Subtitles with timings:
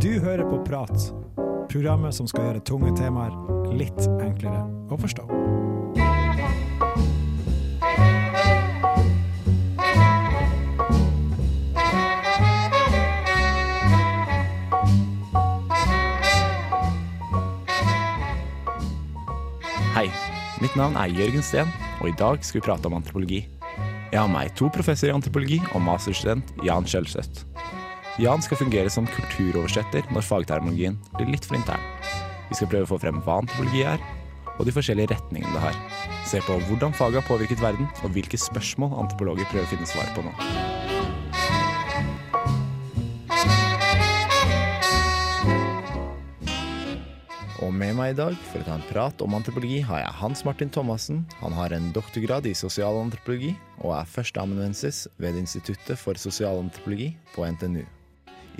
[0.00, 0.94] Du hører på Prat,
[1.68, 3.34] programmet som skal gjøre tunge temaer
[3.76, 5.26] litt enklere å forstå.
[19.98, 20.06] Hei,
[20.64, 21.68] mitt navn er Jørgen Steen,
[22.00, 23.44] og i dag skal vi prate om antropologi.
[24.08, 27.49] Jeg har med meg to professorer i antropologi og masterstudent Jan Skjølseth.
[28.20, 31.80] Jan skal fungere som kulturoversetter når fagterminologien blir litt for intern.
[32.50, 34.02] Vi skal prøve å få frem hva antropologi er,
[34.58, 35.76] og de forskjellige retningene det har.
[36.28, 40.10] Se på hvordan faget har påvirket verden, og hvilke spørsmål antropologer prøver å finne svar
[40.12, 40.34] på nå.
[47.64, 50.44] Og med meg i dag for å ta en prat om antropologi har jeg Hans
[50.44, 51.22] Martin Thomassen.
[51.40, 57.86] Han har en doktorgrad i sosialantropologi og er førsteamanuensis ved Instituttet for sosialantropologi på NTNU.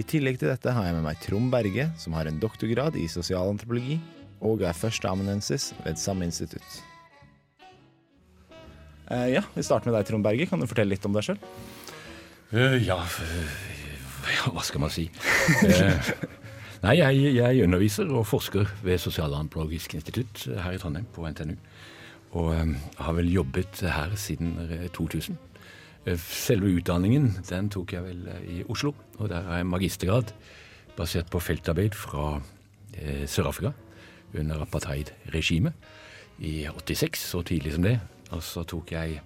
[0.01, 3.05] I tillegg til dette har jeg med meg Trond Berge, som har en doktorgrad i
[3.11, 3.99] sosialantropologi
[4.41, 6.79] og er førsteamanuensis ved samme institutt.
[9.11, 10.47] Eh, ja, Vi starter med deg, Trond Berge.
[10.49, 11.41] Kan du fortelle litt om deg sjøl?
[12.55, 12.97] Uh, eh, ja,
[14.55, 15.11] hva skal man si?
[15.67, 16.11] uh,
[16.87, 21.59] nei, jeg, jeg underviser og forsker ved Sosialantropologisk institutt her i Trondheim, på NTNU.
[22.41, 25.37] Og um, har vel jobbet her siden eh, 2000.
[26.07, 30.33] Eh, Selve utdanningen den tok jeg vel eh, i Oslo, og der har jeg magistergrad
[30.97, 32.41] basert på feltarbeid fra
[32.97, 33.75] eh, Sør-Afrika
[34.39, 35.77] under apartheid-regimet
[36.47, 37.99] i 86, så tidlig som det.
[38.31, 39.19] Og så tok jeg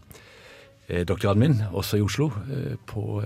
[0.89, 3.23] eh, doktorgraden min, også i Oslo, eh, på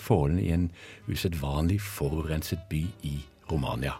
[0.00, 0.70] forholdene i en
[1.10, 3.18] usedvanlig forurenset by i
[3.50, 3.98] Romania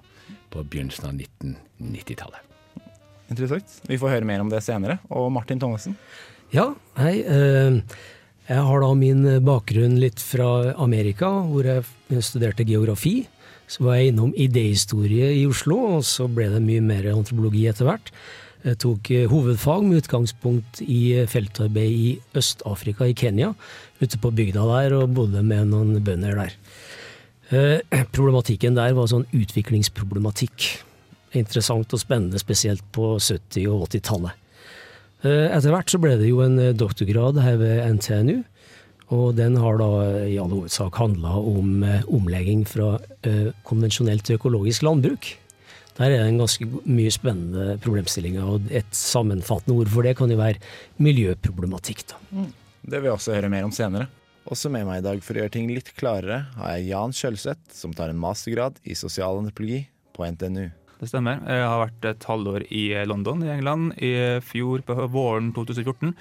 [0.50, 2.46] på begynnelsen av 1990-tallet.
[3.30, 3.76] Interessant.
[3.86, 4.98] Vi får høre mer om det senere.
[5.14, 5.94] Og Martin Thommessen?
[6.50, 7.20] Ja, hei.
[8.50, 13.28] Eh, Jeg har da min bakgrunn litt fra Amerika, hvor jeg studerte geografi.
[13.70, 17.86] Så var jeg innom idéhistorie i Oslo, og så ble det mye mer antropologi etter
[17.86, 18.10] hvert.
[18.60, 23.54] Jeg tok eh, hovedfag med utgangspunkt i feltarbeid i Øst-Afrika, i Kenya.
[24.02, 26.58] Ute på bygda der, og bodde med noen bønder der.
[27.54, 30.68] Eh, Problematikken der var sånn utviklingsproblematikk.
[31.38, 34.39] Interessant og spennende, spesielt på 70- og 80-tallet.
[35.20, 38.38] Eh, Etter hvert så ble det jo en eh, doktorgrad her ved NTNU,
[39.10, 39.90] og den har da
[40.30, 42.94] i all hovedsak handla om eh, omlegging fra
[43.26, 45.32] eh, konvensjonelt til økologisk landbruk.
[45.98, 50.32] Der er det en ganske mye spennende problemstillinger, og et sammenfattende ord for det kan
[50.32, 50.62] jo være
[51.02, 52.06] miljøproblematikk.
[52.14, 52.46] da.
[52.80, 54.08] Det vil jeg også høre mer om senere.
[54.48, 57.74] Også med meg i dag for å gjøre ting litt klarere, har jeg Jan Kjølseth,
[57.76, 59.82] som tar en mastergrad i sosialantropologi
[60.16, 60.70] på NTNU.
[61.00, 61.38] Det stemmer.
[61.48, 64.12] Jeg har vært et halvår i London i England i
[64.44, 66.12] fjor på våren 2014.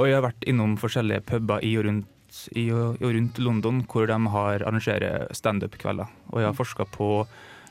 [0.00, 4.08] Og jeg har vært innom forskjellige puber i og rundt, i og, rundt London hvor
[4.08, 6.08] de har arrangerer standup-kvelder.
[6.32, 7.10] Og jeg har forska på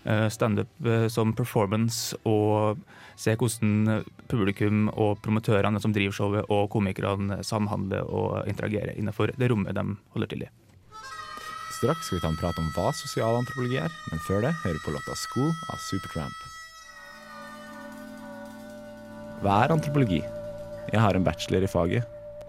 [0.05, 2.77] eh, standup eh, som performance og
[3.17, 9.49] se hvordan publikum og promotørene som driver showet og komikerne samhandler og interagerer innenfor det
[9.49, 10.51] rommet de holder til i.
[11.81, 14.85] Straks skal vi ta en prat om hva sosialantropologi er, men før det hører vi
[14.85, 16.50] på låta 'School' av Supertramp.
[19.41, 20.19] Hva er antropologi?
[20.91, 22.03] Jeg har en bachelor i faget,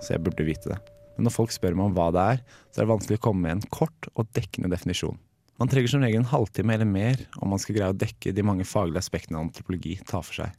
[0.04, 0.76] så jeg burde vite det.
[1.16, 3.46] Men når folk spør meg om hva det er, så er det vanskelig å komme
[3.46, 5.16] med en kort og dekkende definisjon.
[5.56, 8.44] Man trenger som regel en halvtime eller mer om man skal greie å dekke de
[8.44, 10.52] mange faglige aspektene antropologi tar for seg.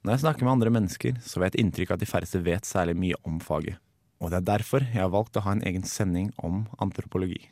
[0.00, 2.40] Når jeg snakker med andre mennesker, så får jeg et inntrykk av at de færreste
[2.46, 3.76] vet særlig mye om faget.
[4.16, 7.42] Og det er derfor jeg har valgt å ha en egen sending om antropologi.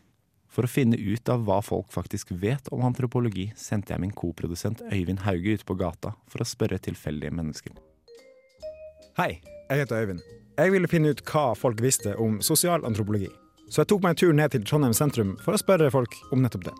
[0.49, 4.81] For å finne ut av hva folk faktisk vet om antropologi, sendte jeg min koprodusent
[4.89, 7.77] Øyvind Hauge ut på gata for å spørre tilfeldige mennesker.
[9.19, 9.41] Hei,
[9.71, 10.21] jeg heter Øyvind.
[10.59, 13.29] Jeg ville finne ut hva folk visste om sosialantropologi.
[13.69, 16.43] Så jeg tok meg en tur ned til Trondheim sentrum for å spørre folk om
[16.43, 16.75] nettopp det.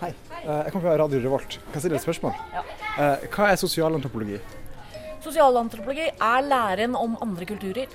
[0.00, 0.10] Hei,
[0.42, 1.58] eh, jeg kommer fra Radio Revolt.
[1.70, 2.34] Kan jeg stille et spørsmål?
[2.52, 2.64] Ja.
[3.34, 4.40] Hva er sosialantropologi?
[5.24, 7.86] Sosialantropologi er læren om andre kulturer,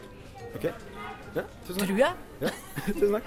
[0.56, 0.64] Ok,
[1.36, 1.88] ja, tusen takk.
[1.92, 2.14] tror jeg.
[2.42, 2.50] Ja,
[2.88, 3.24] Tusen takk.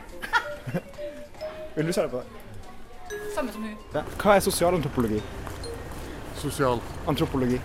[1.76, 3.20] Vil du svare på det?
[3.36, 3.76] Samme som hun.
[3.94, 4.02] Ja.
[4.18, 5.20] Hva er sosialantropologi?
[6.42, 7.60] sosial Antropologi.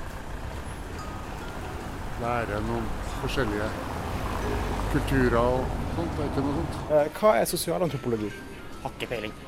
[2.21, 2.85] læren om
[3.21, 3.69] forskjellige
[4.91, 5.65] kulturer og
[5.95, 6.17] sånt.
[6.19, 6.77] Vet du noe sånt?
[6.91, 8.31] Eh, Hva er sosialantropologi?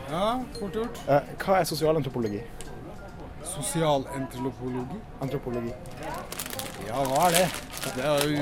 [0.10, 1.00] Ja, fort gjort.
[1.08, 2.42] Eh, Hva er sosialantropologi?
[3.50, 4.98] Sosialantropologi.
[5.22, 5.74] Antropologi.
[6.88, 7.48] Ja, hva er det?
[7.96, 8.42] Det er jo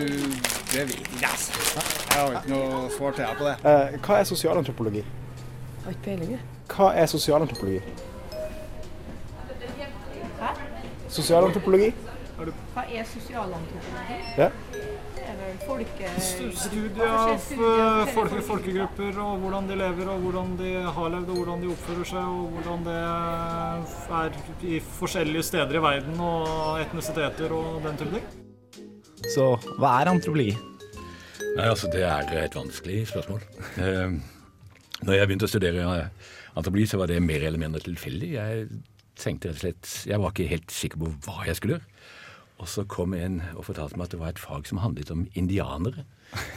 [0.68, 1.81] Det vet jeg ikke, altså.
[2.09, 3.56] Jeg har ikke noe svar til jeg på det.
[3.71, 5.03] Eh, Hva er sosialantropologi?
[5.83, 6.39] Har ikke peiling, jeg.
[6.74, 7.81] Hva er sosialantropologi?
[10.41, 10.50] Hæ?
[11.09, 11.94] Sosialantropologi?
[12.74, 14.18] Hva er sosialantropologi?
[14.38, 14.50] Ja.
[15.63, 16.09] Folke...
[16.19, 21.39] Studie av eh, folke, folkegrupper og hvordan de lever og hvordan de har levd og
[21.41, 22.95] hvordan de oppfører seg og hvordan det
[24.21, 28.27] er i forskjellige steder i verden og etnisiteter og den type ting.
[29.33, 29.47] Så
[29.77, 30.55] hva er antropologi?
[31.57, 33.41] Nei, altså Det er et vanskelig spørsmål.
[33.81, 34.17] Eh,
[35.07, 38.33] når jeg begynte å studere eh, antropologi, så var det mer eller mindre tilfeldig.
[38.35, 38.67] Jeg
[39.17, 41.96] tenkte rett og slett, jeg var ikke helt sikker på hva jeg skulle gjøre.
[42.57, 45.27] Og så kom en og fortalte meg at det var et fag som handlet om
[45.38, 46.06] indianere.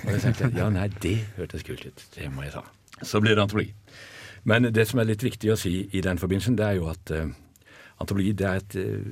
[0.04, 2.06] Og jeg tenkte ja, nei, det hørtes kult ut.
[2.14, 2.64] Det må jeg ta.
[3.04, 3.74] Så ble det antropologi.
[4.48, 7.12] Men det som er litt viktig å si i den forbindelsen, det er jo at
[7.12, 7.28] uh,
[8.00, 9.10] antropologi det er et uh,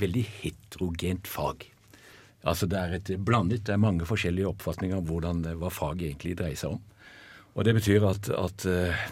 [0.00, 1.66] veldig heterogent fag.
[2.46, 6.38] Altså Det er et blandet, det er mange forskjellige oppfatninger av hvordan, hva faget egentlig
[6.38, 6.84] dreier seg om.
[7.58, 9.02] Og det betyr at, at uh,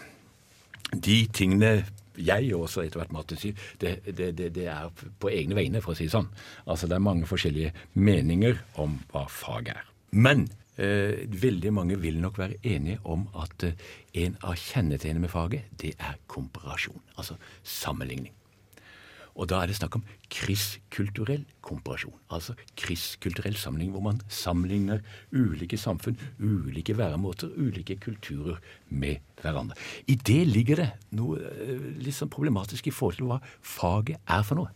[0.95, 1.83] de tingene
[2.19, 5.83] jeg og også etter hvert Marte sier, det, det, det, det, er på egne vegne,
[5.83, 6.31] for å si det sånn.
[6.69, 9.85] Altså Det er mange forskjellige meninger om hva faget er.
[10.11, 10.47] Men
[10.81, 13.87] eh, veldig mange vil nok være enige om at eh,
[14.25, 17.01] en av kjennetegnene med faget, det er komparasjon.
[17.17, 18.33] Altså sammenligning.
[19.39, 20.03] Og da er det snakk om
[20.33, 22.17] krysskulturell komparasjon.
[22.35, 24.99] Altså krysskulturell sammenligning, hvor man sammenligner
[25.31, 28.59] ulike samfunn, ulike væremåter, ulike kulturer
[28.89, 29.79] med hverandre.
[30.11, 34.43] I det ligger det noe eh, litt sånn problematisk i forhold til hva faget er
[34.43, 34.75] for noe.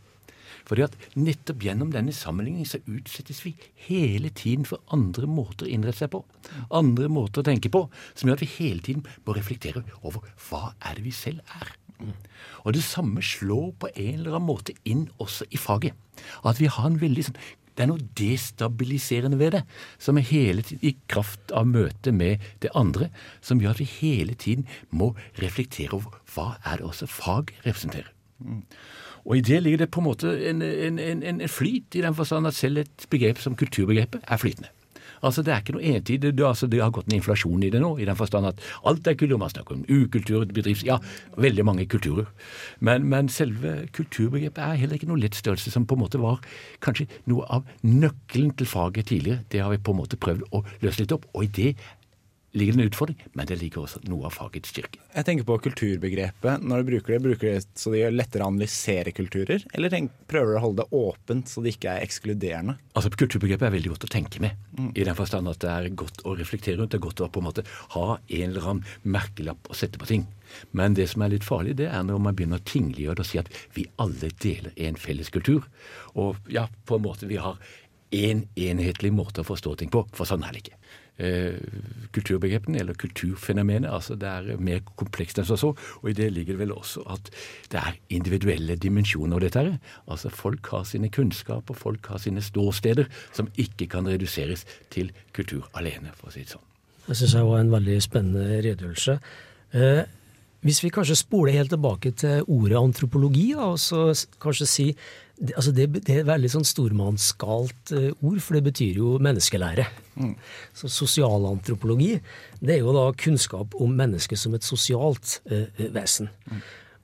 [0.63, 3.51] Fordi at nettopp gjennom denne sammenligningen så utsettes vi
[3.89, 6.23] hele tiden for andre måter å innrette seg på.
[6.71, 10.69] Andre måter å tenke på, som gjør at vi hele tiden må reflektere over hva
[10.79, 11.75] er det vi selv er.
[12.63, 15.93] Og det samme slår på en eller annen måte inn også i faget.
[16.45, 17.43] At vi har en veldig sånn
[17.73, 19.61] det er noe destabiliserende ved det,
[19.97, 23.07] som er hele tiden i kraft av møtet med det andre,
[23.41, 28.11] som gjør at vi hele tiden må reflektere over hva er det også fag representerer.
[29.23, 32.15] Og i det ligger det på en måte en, en, en, en flyt, i den
[32.15, 34.69] forstand at selv et begrep som kulturbegrepet er flytende.
[35.23, 36.33] Altså Det er ikke noe entydig.
[36.35, 39.07] Det, altså, det har gått en inflasjon i det nå, i den forstand at alt
[39.07, 39.39] er kultur.
[39.41, 40.85] Man snakker om ukultur, bedrifts...
[40.87, 40.99] Ja,
[41.39, 42.27] veldig mange kulturer.
[42.83, 46.43] Men, men, selve kulturbegrepet er heller ikke noe lett størrelse, som på en måte var
[46.83, 49.45] kanskje noe av nøkkelen til faget tidligere.
[49.51, 51.29] Det har vi på en måte prøvd å løse litt opp.
[51.33, 51.75] Og i det
[52.53, 55.01] ligger det en utfordring, men det ligger også noe av fagets styrke.
[55.13, 56.61] Jeg tenker på kulturbegrepet.
[56.61, 60.13] Når du bruker det, bruker det så det gjør lettere å analysere kulturer, eller tenk,
[60.29, 62.77] prøver du å holde det åpent så det ikke er ekskluderende?
[62.93, 64.91] Altså, Kulturbegrepet er veldig godt å tenke med, mm.
[64.93, 66.93] i den forstand at det er godt å reflektere rundt.
[66.93, 67.65] Det er godt å på en måte
[67.95, 70.27] ha en eller annen merkelapp å sette på ting.
[70.77, 73.31] Men det som er litt farlig, det er når man begynner å tingliggjøre det og
[73.31, 75.65] si at vi alle deler en felles kultur.
[76.13, 77.57] Og ja, på en måte vi har
[78.13, 80.82] én en enhetlig måte å forstå ting på, for sånn er det ikke
[81.17, 83.89] kulturbegrepene, eller kulturfenomenet.
[83.89, 85.73] altså Det er mer komplekst enn så.
[86.01, 87.29] Og i det ligger det vel også at
[87.71, 89.59] det er individuelle dimensjoner av dette.
[89.59, 89.79] her.
[90.07, 95.69] Altså Folk har sine kunnskaper, folk har sine ståsteder, som ikke kan reduseres til kultur
[95.73, 96.67] alene, for å si det sånn.
[97.07, 99.19] Jeg syns det var en veldig spennende redegjørelse.
[99.73, 100.03] Eh,
[100.63, 104.85] hvis vi kanskje spoler helt tilbake til ordet antropologi, da, og så kanskje si
[105.43, 109.87] det, altså det, det, er veldig sånn stormannsgalt uh, ord, for det betyr jo menneskelære.
[110.15, 110.37] Mm.
[110.77, 112.13] Så Sosialantropologi
[112.61, 116.29] det er jo da kunnskap om mennesket som et sosialt eh, vesen.
[116.47, 116.61] Mm.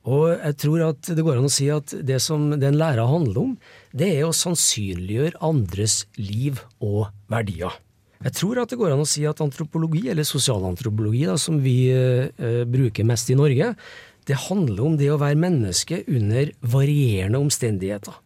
[0.09, 3.41] Og jeg tror at det går an å si at det som den læra handler
[3.41, 3.51] om,
[3.91, 7.75] det er å sannsynliggjøre andres liv og verdier.
[8.23, 11.91] Jeg tror at det går an å si at antropologi, eller sosialantropologi, da, som vi
[11.91, 13.73] eh, bruker mest i Norge,
[14.27, 18.17] det handler om det å være menneske under varierende omstendigheter.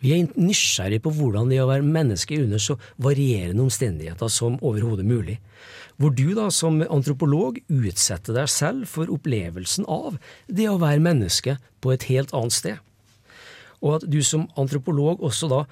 [0.00, 4.58] Vi er nysgjerrige på hvordan det er å være menneske under så varierende omstendigheter som
[4.64, 5.38] overhodet mulig.
[6.00, 10.16] Hvor du da som antropolog utsetter deg selv for opplevelsen av
[10.48, 12.78] det å være menneske på et helt annet sted.
[13.80, 15.64] Og at du som antropolog også da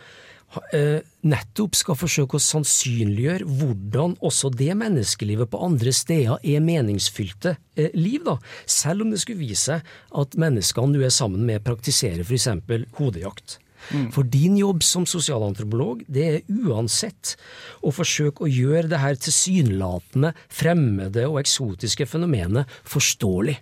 [0.72, 7.58] Eh, nettopp skal forsøke å sannsynliggjøre hvordan også det menneskelivet på andre steder er meningsfylte
[7.76, 8.38] eh, liv, da.
[8.64, 12.48] Selv om det skulle vise seg at menneskene du er sammen med, praktiserer f.eks.
[12.96, 13.58] hodejakt.
[13.92, 14.08] Mm.
[14.14, 17.36] For din jobb som sosialantropolog, det er uansett
[17.82, 23.58] å forsøke å gjøre det her tilsynelatende fremmede og eksotiske fenomenet forståelig.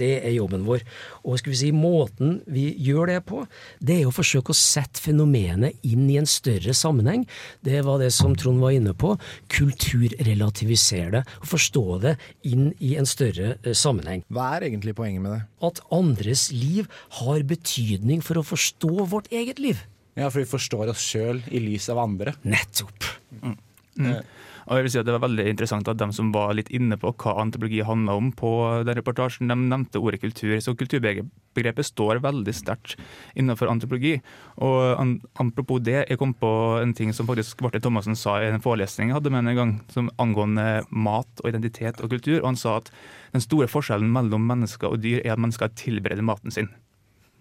[0.00, 0.84] Det er jobben vår.
[1.24, 3.44] Og skal vi si, måten vi gjør det på,
[3.78, 7.26] det er å forsøke å sette fenomenet inn i en større sammenheng.
[7.64, 9.14] Det var det som Trond var inne på.
[9.54, 11.24] Kulturrelativisere det.
[11.42, 12.14] Og forstå det
[12.50, 14.24] inn i en større eh, sammenheng.
[14.32, 15.42] Hva er egentlig poenget med det?
[15.64, 16.88] At andres liv
[17.20, 19.82] har betydning for å forstå vårt eget liv.
[20.14, 22.36] Ja, for vi forstår oss sjøl i lys av andre.
[22.46, 23.08] Nettopp.
[23.42, 23.56] Mm.
[23.98, 24.20] Mm.
[24.68, 26.96] Og jeg vil si at Det var veldig interessant at de som var litt inne
[27.00, 28.50] på hva antropologi handla om på
[28.86, 30.54] den reportasjen, de nevnte ordet kultur.
[30.60, 32.96] Så kulturbegrepet står veldig sterkt
[33.36, 34.16] innenfor antropologi.
[34.64, 38.48] Og an, apropos det, jeg kom på en ting som faktisk Marte Thomassen sa i
[38.50, 42.40] en forelesning jeg hadde med en gang, som angående mat og identitet og kultur.
[42.40, 42.90] og Han sa at
[43.34, 46.70] den store forskjellen mellom mennesker og dyr er at mennesker tilbereder maten sin.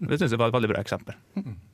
[0.04, 1.16] Det syns jeg var et veldig bra eksempel.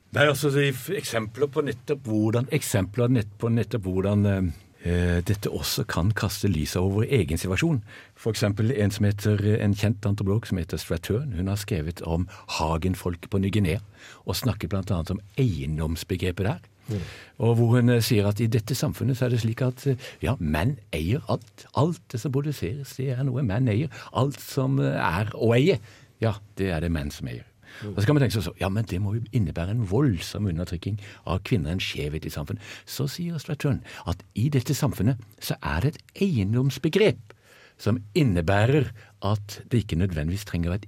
[0.09, 0.49] Det er altså
[0.97, 4.49] eksempler på nettopp hvordan, eksempler på nettopp hvordan eh,
[4.79, 7.81] dette også kan kaste lys over egen situasjon.
[8.15, 8.45] F.eks.
[8.47, 11.33] en som heter, en kjent antropolog som heter Straturn.
[11.35, 13.81] Hun har skrevet om hagenfolket på Ny-Guinea,
[14.23, 15.01] og snakket bl.a.
[15.03, 16.63] om eiendomsbegrepet der.
[16.89, 17.01] Mm.
[17.37, 20.09] Og hvor hun eh, sier at i dette samfunnet så er det slik at eh,
[20.25, 21.67] ja, menn eier alt.
[21.77, 23.93] Alt det som produseres, det er noe menn eier.
[24.17, 25.79] Alt som er å eie,
[26.23, 27.48] ja, det er det menn som eier.
[27.87, 30.49] Og så kan man tenke seg så, ja, men det må jo innebære en voldsom
[30.51, 32.63] undertrykking av kvinner, en skjevhet i samfunnet.
[32.89, 37.35] Så sier Straturn at i dette samfunnet så er det et eiendomsbegrep
[37.79, 38.89] som innebærer
[39.23, 40.85] at det ikke nødvendigvis trenger et,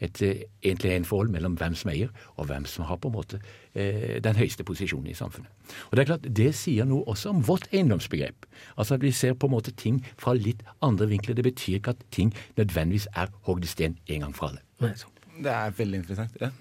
[0.00, 3.40] et eh, mellom hvem som eier, og hvem som har på en måte
[3.74, 5.50] eh, den høyeste posisjonen i samfunnet.
[5.90, 8.46] Og Det er klart, det sier noe også om vårt eiendomsbegrep.
[8.76, 11.34] Altså at Vi ser på en måte ting fra litt andre vinkler.
[11.34, 14.62] Det betyr ikke at ting nødvendigvis er hogd i sten en gang for alle.
[14.80, 14.94] Nei,
[15.42, 16.38] det er veldig interessant.
[16.40, 16.52] Ja.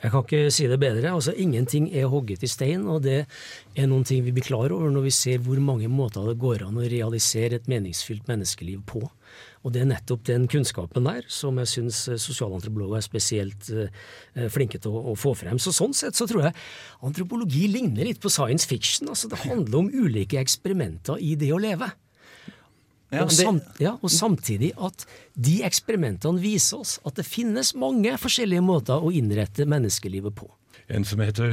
[0.00, 1.12] Jeg kan ikke si det bedre.
[1.12, 3.26] altså Ingenting er hogget i stein, og det
[3.76, 6.64] er noen ting vi blir klar over når vi ser hvor mange måter det går
[6.64, 9.02] an å realisere et meningsfylt menneskeliv på.
[9.60, 14.80] Og det er nettopp den kunnskapen der som jeg syns sosialantropologer er spesielt uh, flinke
[14.80, 15.60] til å, få frem.
[15.60, 16.56] Så Sånn sett så tror jeg
[17.04, 19.12] antropologi ligner litt på science fiction.
[19.12, 21.92] altså Det handler om ulike eksperimenter i det å leve.
[23.10, 28.14] Ja, og, sam, ja, og, samtidig at de eksperimentene viser oss at det finnes mange
[28.22, 30.46] forskjellige måter å innrette menneskelivet på.
[30.90, 31.52] En som heter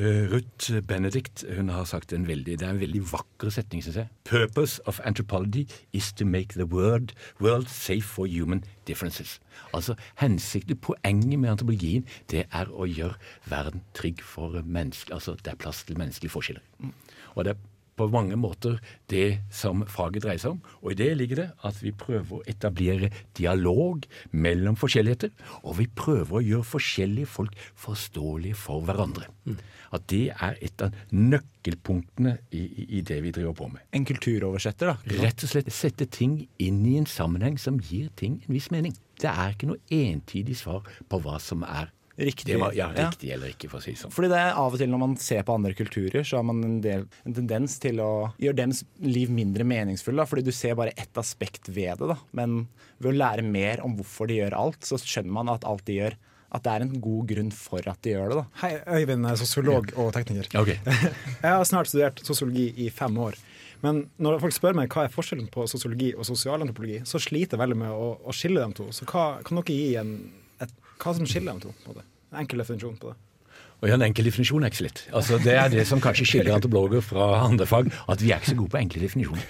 [0.00, 3.98] uh, Ruth Benedict, hun har sagt en veldig, det er en veldig vakker setning, syns
[4.00, 4.08] jeg.
[4.24, 9.40] Purpose of anthropology is to make the world, world safe for human differences.
[9.74, 13.16] Altså hensikten, poenget med antropologien, det er å gjøre
[13.48, 16.64] verden trygg for mennesker, altså det er plass til menneskelige forskjeller.
[16.80, 16.94] Mm.
[17.34, 17.60] Og det er
[17.98, 18.78] på mange måter
[19.10, 20.60] det som faget dreier seg om.
[20.82, 25.32] Og i det ligger det at vi prøver å etablere dialog mellom forskjelligheter,
[25.64, 29.28] og vi prøver å gjøre forskjellige folk forståelige for hverandre.
[29.48, 29.58] Mm.
[29.96, 32.64] At det er et av nøkkelpunktene i,
[32.98, 33.84] i, det vi driver på med.
[33.96, 35.20] En kulturoversetter, da?
[35.22, 38.96] Rett og slett sette ting inn i en sammenheng som gir ting en viss mening.
[39.18, 42.56] Det er ikke noe entydig svar på hva som er Riktig.
[42.58, 43.36] Var, ja, riktig ja.
[43.36, 44.10] eller ikke, for å si sånn.
[44.10, 46.64] Fordi det er av og til når man ser på andre kulturer, så har man
[46.66, 48.10] en, del, en tendens til å
[48.42, 50.18] gjøre dems liv mindre meningsfull.
[50.26, 52.08] Fordi du ser bare ett aspekt ved det.
[52.10, 52.16] Da.
[52.34, 52.64] Men
[52.98, 56.00] ved å lære mer om hvorfor de gjør alt, så skjønner man at alt de
[56.00, 58.40] gjør, at det er en god grunn for at de gjør det.
[58.40, 58.44] da.
[58.64, 60.50] Hei, Øyvind er sosiolog og tekniker.
[60.64, 60.98] Okay.
[61.44, 63.38] jeg har snart studert sosiologi i fem år.
[63.84, 67.62] Men når folk spør meg hva er forskjellen på sosiologi og sosialantropologi, så sliter jeg
[67.62, 68.88] veldig med å, å skille dem to.
[68.96, 70.14] Så hva, kan dere gi en
[70.98, 71.94] hva som skiller dem to?
[71.96, 72.04] det?
[72.32, 73.27] En enkel definisjon på det.
[73.78, 75.00] Og ja, En enkel definisjon er ikke så lett.
[75.14, 78.50] Altså, det er det som kanskje skiller antropologer fra andre fag, at vi er ikke
[78.50, 79.44] så gode på enkle definisjoner.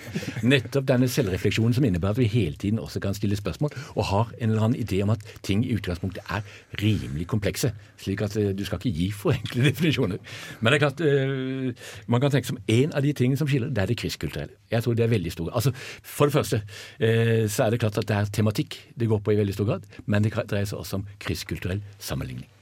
[0.44, 4.34] Nettopp denne selvrefleksjonen som innebærer at vi hele tiden også kan stille spørsmål, og har
[4.38, 6.44] en eller annen idé om at ting i utgangspunktet er
[6.82, 7.72] rimelig komplekse.
[7.96, 10.20] Slik at uh, du skal ikke gi for enkle definisjoner.
[10.60, 11.72] Men det er klart, uh,
[12.06, 14.52] man kan tenke som en av de tingene som skiller, det er det krysskulturelle.
[14.70, 15.54] Jeg tror det er veldig store.
[15.54, 19.24] Altså, For det første uh, så er det klart at det er tematikk det går
[19.24, 22.57] på i veldig stor grad, men det dreier seg også om krysskulturell sammenligning.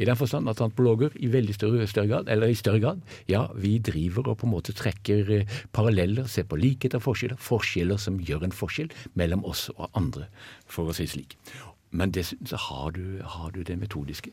[0.00, 3.44] I den forstand at antropologer i veldig større, større, grad, eller i større grad, ja,
[3.56, 8.00] vi driver og på en måte trekker eh, paralleller, ser på likheter og forskjeller, forskjeller
[8.00, 8.88] som gjør en forskjell
[9.20, 10.30] mellom oss og andre,
[10.64, 11.36] for å si slik.
[11.92, 14.32] Men dessuten så har du, har du det metodiske.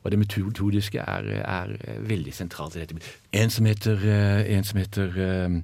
[0.00, 1.76] Og det metodiske er, er
[2.06, 2.96] veldig sentralt i dette.
[3.36, 5.60] En som heter, eh, en som heter eh,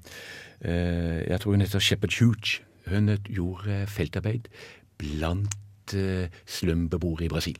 [1.30, 2.60] Jeg tror hun heter Shepherd Hooch.
[2.86, 4.52] Hun gjorde feltarbeid
[4.98, 5.56] blant
[6.46, 7.58] slumbeboere i Brasil.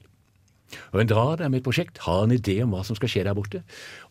[0.92, 3.24] Og Hun drar der med et prosjekt, har en idé om hva som skal skje
[3.26, 3.62] der borte.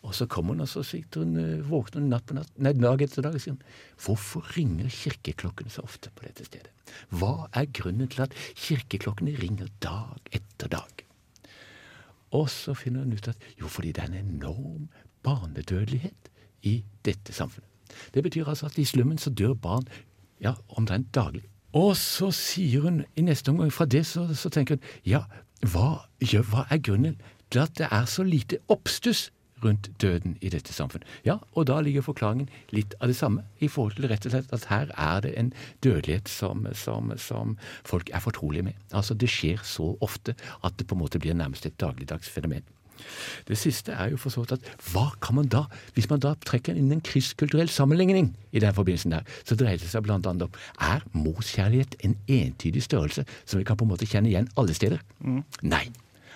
[0.02, 2.72] Og så kommer hun, og så sitter hun, eh, våkner hun natt på natt, nei,
[2.72, 3.56] dag etter dag og sier
[4.04, 6.70] hvorfor ringer kirkeklokkene så ofte på dette stedet?
[7.10, 11.04] Hva er grunnen til at kirkeklokkene ringer dag etter dag?
[12.32, 14.88] Og så finner hun ut at jo, fordi det er en enorm
[15.22, 16.30] barnedødelighet
[16.62, 17.68] i dette samfunnet.
[18.14, 19.84] Det betyr altså at i slummen så dør barn
[20.40, 21.44] ja, omtrent daglig.
[21.72, 25.24] Og så sier hun i neste omgang fra det, så, så tenker hun ja,
[25.62, 27.20] hva, hva er grunnen
[27.52, 29.30] til at det er så lite oppstuss
[29.62, 31.06] rundt døden i dette samfunnet?
[31.26, 34.54] Ja, og da ligger forklaringen litt av det samme, i forhold til rett og slett
[34.56, 35.52] at her er det en
[35.86, 38.78] dødelighet som, som, som folk er fortrolige med.
[38.90, 40.34] Altså det skjer så ofte
[40.66, 42.66] at det på en måte blir nærmest et dagligdags fenomen.
[43.48, 45.64] Det siste er jo for så vidt at hva kan man da,
[45.96, 49.90] hvis man da trekker inn en krysskulturell sammenligning i den forbindelsen der, så dreier det
[49.90, 54.30] seg annet om er morskjærlighet en entydig størrelse som vi kan på en måte kjenne
[54.30, 55.02] igjen alle steder?
[55.62, 55.86] Nei.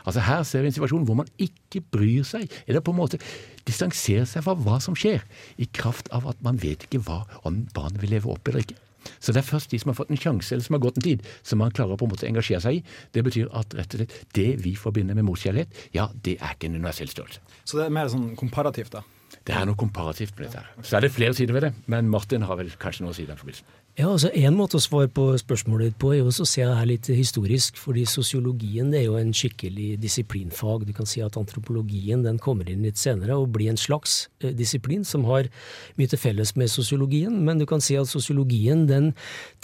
[0.06, 3.18] Altså Her ser vi en situasjon hvor man ikke bryr seg, eller på en måte
[3.66, 5.24] distanserer seg fra hva som skjer,
[5.58, 8.78] i kraft av at man vet ikke hva om barnet vil leve opp eller ikke.
[9.18, 11.06] Så det er først de som har fått en sjanse, eller som har gått en
[11.06, 12.84] tid, som man klarer på en måte å engasjere seg i.
[13.16, 16.70] Det betyr at rett og slett det vi forbinder med morskjærlighet, ja, det er ikke
[16.70, 17.42] en universell størrelse.
[17.64, 19.04] Så det er mer sånn komparativt, da?
[19.46, 20.62] Det er noe komparativt med dette.
[20.62, 20.86] her.
[20.86, 23.26] Så er det flere sider ved det, men Martin har vel kanskje noe å si
[23.26, 23.66] i den forbindelsen.
[23.96, 26.74] Ja, altså En måte å svare på spørsmålet ditt på er jo å se det
[26.76, 27.78] her litt historisk.
[27.80, 30.84] fordi Sosiologien er jo en skikkelig disiplinfag.
[30.84, 34.52] Du kan si at Antropologien den kommer inn litt senere og blir en slags eh,
[34.52, 35.48] disiplin som har
[35.96, 37.40] mye til felles med sosiologien.
[37.40, 39.14] Men du kan si at sosiologien den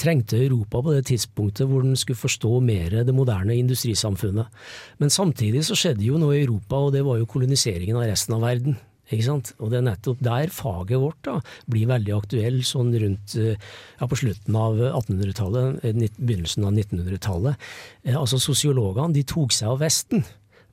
[0.00, 4.48] trengte Europa på det tidspunktet hvor den skulle forstå mer det moderne industrisamfunnet.
[4.96, 8.40] Men samtidig så skjedde jo noe i Europa, og det var jo koloniseringen av resten
[8.40, 8.80] av verden.
[9.12, 9.52] Ikke sant?
[9.60, 11.38] Og det er nettopp der faget vårt da,
[11.70, 13.58] blir veldig aktuell sånn rundt eh,
[14.00, 17.66] ja, på slutten av 1800-tallet, eh, begynnelsen av 1900-tallet.
[18.06, 20.24] Eh, altså Sosiologene de tok seg av Vesten,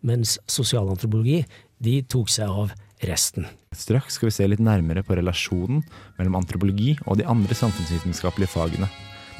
[0.07, 1.41] mens sosialantropologi
[1.83, 2.71] de tok seg av
[3.07, 3.47] resten.
[3.75, 5.83] Straks skal vi se litt nærmere på relasjonen
[6.17, 8.89] mellom antropologi og de andre samfunnsvitenskapelige fagene.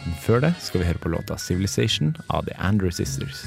[0.10, 3.44] Men før det skal vi høre på låta 'Civilization' av The Andrew Sisters.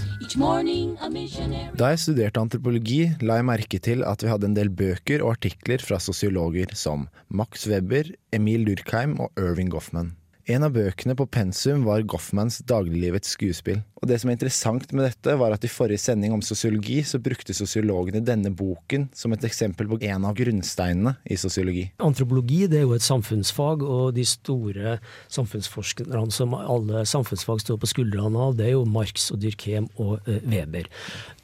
[1.75, 5.33] Da jeg studerte antropologi, la jeg merke til at vi hadde en del bøker og
[5.33, 10.13] artikler fra sosiologer som Max Weber, Emil Durkheim og Irving Goffman.
[10.47, 13.83] En av bøkene på pensum var Goffmans Dagliglivets skuespill.
[14.03, 17.21] Og det som er interessant med dette, var at i forrige sending om sosiologi, så
[17.23, 21.85] brukte sosiologene denne boken som et eksempel på en av grunnsteinene i sosiologi.
[22.03, 24.97] Antropologi det er jo et samfunnsfag, og de store
[25.31, 30.27] samfunnsforskerne som alle samfunnsfag står på skuldrene av, det er jo Marx og Dyrkheim og
[30.27, 30.91] eh, Weber.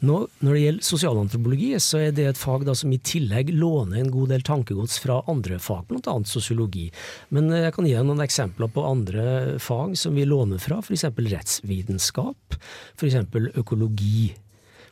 [0.02, 4.02] Nå, når det gjelder sosialantropologi, så er det et fag da, som i tillegg låner
[4.02, 6.18] en god del tankegods fra andre fag, bl.a.
[6.26, 6.88] sosiologi.
[7.34, 9.24] Men eh, jeg kan gi noen eksempler på andre
[9.62, 11.06] fag som vi låner fra, f.eks.
[11.06, 12.47] rettsvitenskap,
[12.96, 13.18] f.eks.
[13.58, 14.34] økologi.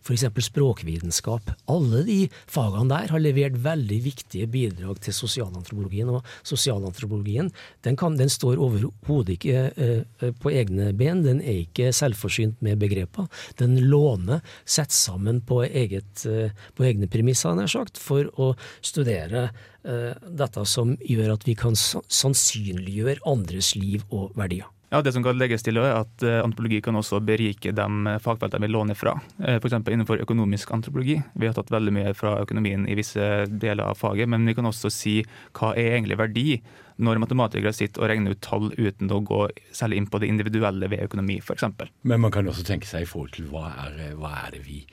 [0.07, 0.25] F.eks.
[0.47, 1.51] språkvitenskap.
[1.73, 2.19] Alle de
[2.51, 6.13] fagene der har levert veldig viktige bidrag til sosialantropologien.
[6.15, 7.51] Og sosialantropologien
[7.87, 11.25] den, kan, den står overhodet ikke eh, på egne ben.
[11.27, 13.27] Den er ikke selvforsynt med begreper.
[13.59, 19.49] Den låner, setter sammen på, eget, eh, på egne premisser, nær sagt, for å studere
[19.83, 24.71] eh, dette som gjør at vi kan sannsynliggjøre andres liv og verdier.
[24.88, 28.18] Ja, Det som kan legges til, er at eh, antropologi kan også berike de eh,
[28.22, 29.16] fagfeltene vi låner fra.
[29.42, 29.75] Eh, F.eks.
[29.83, 31.18] innenfor økonomisk antropologi.
[31.35, 34.68] Vi har tatt veldig mye fra økonomien i visse deler av faget, men vi kan
[34.70, 35.16] også si
[35.59, 36.61] hva er egentlig verdi
[37.03, 39.42] når matematikere sitter og regner ut tall uten å gå
[39.75, 41.66] særlig inn på det individuelle ved økonomi, f.eks.
[42.07, 44.85] Men man kan også tenke seg i forhold til hva er, hva er det vi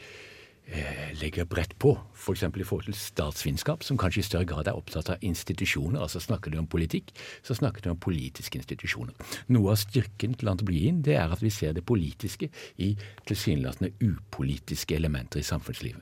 [1.20, 1.94] legger bredt på.
[2.16, 2.44] F.eks.
[2.44, 6.02] i forhold til statsvitenskap, som kanskje i større grad er opptatt av institusjoner.
[6.02, 7.12] Altså snakker du om politikk,
[7.44, 9.14] så snakker du om politiske institusjoner.
[9.54, 12.94] Noe av styrken til antropologien det er at vi ser det politiske i
[13.28, 16.02] tilsynelatende upolitiske elementer i samfunnslivet.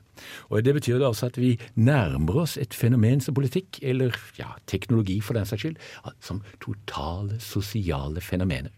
[0.49, 4.53] Og Det betyr da også at vi nærmer oss et fenomen som politikk, eller ja,
[4.67, 5.81] teknologi for den saks skyld,
[6.19, 8.69] som totale sosiale fenomener.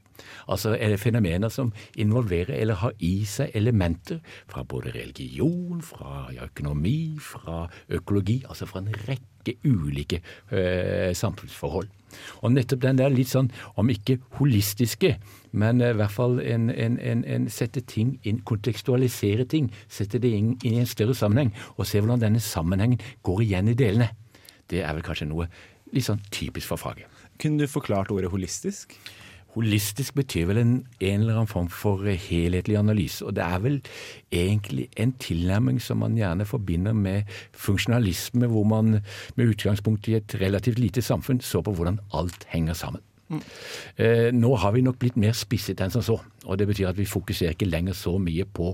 [0.48, 6.30] Altså er det fenomener som involverer eller har i seg elementer fra både religion, fra
[6.46, 11.90] økonomi, fra økologi, altså fra en rekke ulike eh, samfunnsforhold.
[12.42, 15.16] Og nettopp den der litt sånn, om ikke holistiske,
[15.52, 20.34] men i hvert fall en, en, en, en sette ting inn, kontekstualisere ting, sette det
[20.38, 24.12] inn, inn i en større sammenheng, og se hvordan denne sammenhengen går igjen i delene.
[24.70, 25.50] Det er vel kanskje noe
[25.94, 27.10] litt sånn typisk for faget.
[27.42, 28.96] Kunne du forklart ordet holistisk?
[29.54, 33.22] Holistisk betyr vel en, en eller annen form for helhetlig analyse.
[33.26, 33.80] Og det er vel
[34.34, 39.00] egentlig en tilnærming som man gjerne forbinder med funksjonalisme, hvor man
[39.36, 43.02] med utgangspunkt i et relativt lite samfunn så på hvordan alt henger sammen.
[43.98, 46.20] Eh, nå har vi nok blitt mer spisset enn som så.
[46.46, 48.74] og Det betyr at vi fokuserer ikke lenger så mye på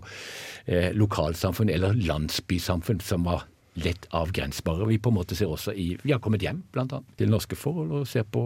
[0.65, 3.46] eh, lokalsamfunn eller landsbysamfunn som var
[3.79, 4.88] lett avgrensbare.
[4.88, 7.55] Vi på en måte ser også i Vi har kommet hjem, blant annet, til norske
[7.55, 8.41] forhold og ser på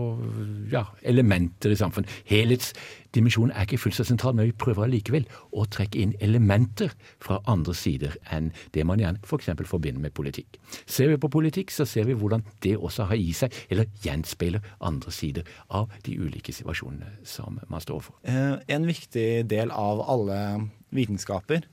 [0.71, 2.11] ja, elementer i samfunnet.
[2.29, 7.39] Helhetsdimensjonen er ikke fullt så sentral, men vi prøver allikevel å trekke inn elementer fra
[7.49, 9.51] andre sider enn det man gjerne f.eks.
[9.63, 10.57] For forbinder med politikk.
[10.85, 14.63] Ser vi på politikk, så ser vi hvordan det også har i seg, eller gjenspeiler
[14.83, 18.17] andre sider av de ulike situasjonene som man står overfor.
[18.23, 21.63] Eh, En viktig del av alle vitenskaper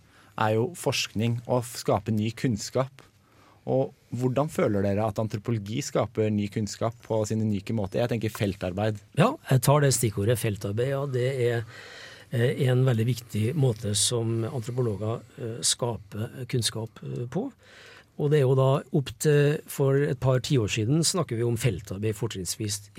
[0.40, 3.02] er jo forskning å skape ny kunnskap.
[3.70, 8.00] Og hvordan føler dere at antropologi skaper ny kunnskap på sin unike måte?
[8.00, 8.98] Jeg tenker feltarbeid.
[9.20, 10.90] Ja, jeg tar det stikkordet feltarbeid.
[10.90, 11.62] Ja, det er
[12.34, 17.46] eh, en veldig viktig måte som antropologer eh, skaper kunnskap eh, på.
[18.20, 21.56] Og det er jo da opp til For et par tiår siden snakker vi om
[21.56, 22.90] feltarbeid fortrinnsvis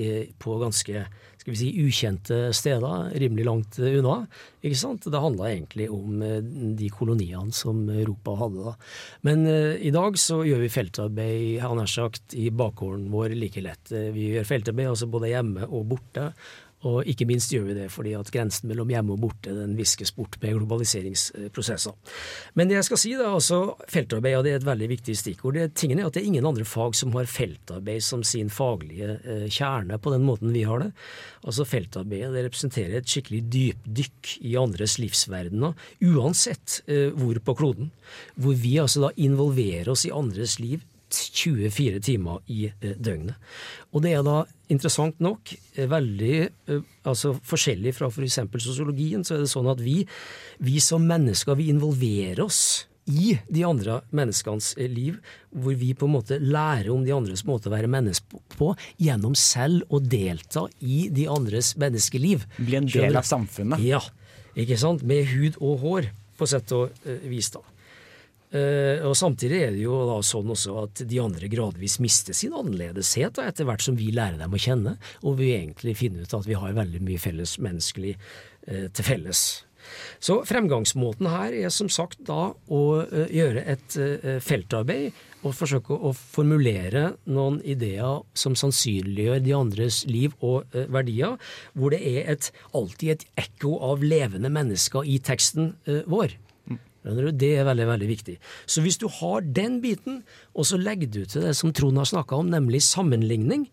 [0.42, 1.04] på ganske
[1.42, 4.20] skal vi si, ukjente steder, rimelig langt unna.
[4.62, 5.08] ikke sant?
[5.10, 6.38] Det handla egentlig om eh,
[6.78, 8.74] de koloniene som Europa hadde da.
[9.26, 13.64] Men eh, i dag så gjør vi feltarbeid han nær sagt, i bakgården vår like
[13.66, 13.90] lett.
[13.90, 16.30] Eh, Vi gjør feltarbeid altså både hjemme og borte.
[16.90, 20.14] Og ikke minst gjør vi det fordi at grensen mellom hjemme og borte den viskes
[20.16, 21.94] bort med globaliseringsprosesser.
[22.58, 25.60] Men det jeg skal si da, altså feltarbeid ja, det er et veldig viktig stikkord.
[25.60, 29.18] Det, tingen er at det er ingen andre fag som har feltarbeid som sin faglige
[29.22, 30.92] eh, kjerne på den måten vi har det.
[31.46, 35.76] Altså Feltarbeidet det representerer et skikkelig dypdykk i andres livsverdener,
[36.12, 37.92] uansett eh, hvor på kloden.
[38.36, 40.82] Hvor vi altså da involverer oss i andres liv
[41.16, 43.40] 24 timer i eh, døgnet.
[43.92, 48.40] Og det er da interessant nok eh, veldig eh, altså forskjellig fra f.eks.
[48.64, 50.02] sosiologien, så er det sånn at vi,
[50.64, 55.18] vi som mennesker vi involverer oss i de andre menneskenes liv,
[55.50, 58.72] hvor vi på en måte lærer om de andres måte å være menneske på,
[59.02, 62.46] gjennom selv å delta i de andres menneskeliv.
[62.62, 63.82] Bli en del av samfunnet.
[63.84, 64.04] Ja,
[64.54, 65.04] ikke sant?
[65.08, 66.94] Med hud og hår, på sett og
[67.26, 67.52] vis.
[67.54, 67.66] da.
[68.52, 72.56] Eh, og Samtidig er det jo da sånn også at de andre gradvis mister sin
[72.58, 76.36] annerledeshet da, etter hvert som vi lærer dem å kjenne, og vi egentlig finner ut
[76.36, 79.44] at vi har veldig mye felles menneskelig eh, til felles.
[80.22, 83.98] Så fremgangsmåten her er som sagt da å eh, gjøre et
[84.44, 85.16] feltarbeid
[85.48, 91.40] og forsøke å formulere noen ideer som sannsynliggjør de andres liv og verdier,
[91.74, 95.74] hvor det er et, alltid et ekko av levende mennesker i teksten
[96.12, 96.36] vår.
[97.02, 98.36] Det er veldig veldig viktig.
[98.70, 100.22] Så hvis du har den biten,
[100.54, 103.66] og så legger du til det som Trond har snakka om, nemlig sammenligning,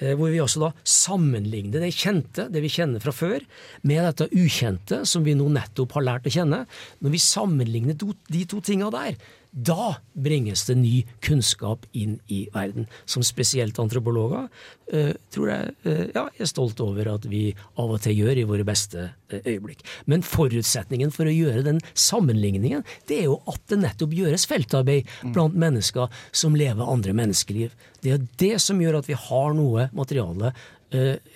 [0.00, 3.40] eh, hvor vi også da sammenligner det kjente, det vi kjenner fra før,
[3.82, 6.66] med dette ukjente som vi nå nettopp har lært å kjenne.
[7.00, 9.16] Når vi sammenligner de to tinga der,
[9.52, 14.46] da bringes det ny kunnskap inn i verden, som spesielt antropologer
[14.92, 17.42] eh, tror jeg eh, ja, er stolt over at vi
[17.76, 19.84] av og til gjør i våre beste eh, øyeblikk.
[20.08, 25.10] Men forutsetningen for å gjøre den sammenligningen, det er jo at det nettopp gjøres feltarbeid
[25.34, 27.76] blant mennesker som lever andre menneskeliv.
[28.00, 30.54] Det er det som gjør at vi har noe materiale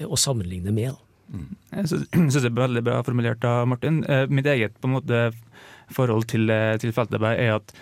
[0.05, 0.97] å sammenligne med.
[0.97, 1.37] da.
[1.77, 4.03] Jeg syns det er veldig bra formulert av Martin.
[4.33, 5.23] Mitt eget på en måte
[5.93, 6.49] forhold til,
[6.81, 7.73] til feltarbeid er at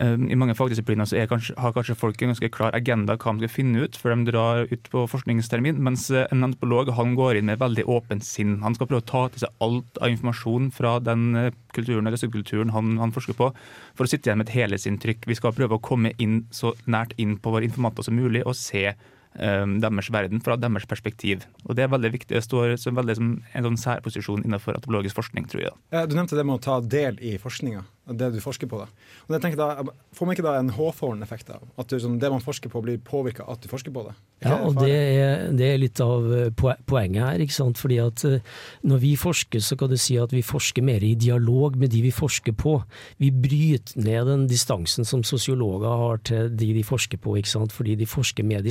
[0.00, 3.52] i mange fagdisipliner er kanskje, har kanskje folk en ganske klar agenda hva de skal
[3.52, 7.50] finne ut før de drar ut på forskningstermin, mens eh, en antropolog han går inn
[7.50, 8.58] med veldig åpent sinn.
[8.64, 12.20] Han skal prøve å ta til seg alt av informasjon fra den eh, kulturen eller
[12.20, 13.52] subkulturen han, han forsker på,
[13.92, 15.28] for å sitte igjen med et helhetsinntrykk.
[15.28, 18.56] Vi skal prøve å komme inn så nært inn på våre informanter som mulig og
[18.56, 21.44] se eh, deres verden fra deres perspektiv.
[21.66, 22.34] Og Det er veldig viktig.
[22.38, 25.78] Det står som veldig som en sånn særposisjon innenfor antropologisk forskning, tror jeg.
[26.08, 27.84] Du nevnte det med å ta del i forskninga,
[28.18, 28.80] det du forsker på.
[28.82, 28.88] da.
[29.28, 32.30] Og jeg tenker da, Får man ikke da en Hawthorne-effekt av at du, sånn, det
[32.32, 34.16] man forsker på, blir påvirka av at du forsker på det?
[34.40, 36.48] Ja, og det er, det er litt av eh,
[36.88, 37.42] poenget her.
[37.44, 37.80] ikke sant?
[37.80, 38.40] Fordi at eh,
[38.88, 42.00] når vi forsker, så kan du si at vi forsker mer i dialog med de
[42.06, 42.78] vi forsker på.
[43.20, 47.74] Vi bryter ned den distansen som sosiologer har til de de forsker på, ikke sant?
[47.76, 48.66] fordi de forsker med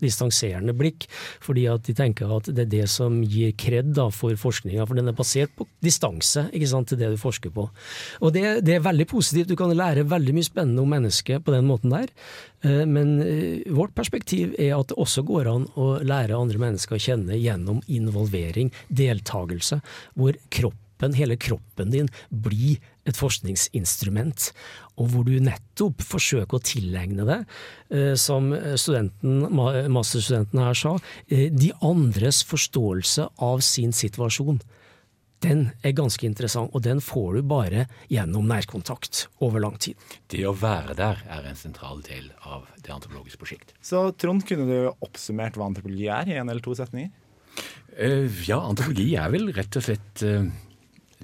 [0.00, 1.06] distanserende blikk.
[1.44, 5.10] Fordi at de tenker at det er det som gir kred for forskninga, for den
[5.10, 7.68] er basert på distanse ikke sant, til det du forsker på.
[8.24, 9.50] Og det, det er veldig positivt.
[9.50, 12.12] Du kan lære veldig mye spennende om mennesket på den måten der.
[12.64, 16.98] Eh, Men eh, vårt perspektiv er at det også går an å lære andre mennesker
[16.98, 19.80] å kjenne gjennom involvering, deltakelse,
[20.14, 24.52] hvor kroppen, hele kroppen din, blir et forskningsinstrument.
[25.00, 27.40] Og hvor du nettopp forsøker å tilegne det,
[27.90, 29.48] eh, som studenten,
[29.90, 34.62] masterstudenten her sa, de andres forståelse av sin situasjon.
[35.42, 39.98] Den er ganske interessant, og den får du bare gjennom nærkontakt over lang tid.
[40.30, 43.74] Det å være der er en sentral del av det antropologiske prosjekt.
[43.82, 47.10] Så Trond, kunne du oppsummert hva antropologi er i en eller to setninger?
[47.98, 50.46] Uh, ja, antropologi er vel rett og slett uh,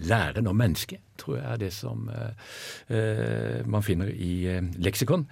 [0.02, 2.50] læren om mennesket, tror jeg er det som uh,
[2.94, 5.24] eh, man finner i leksikon.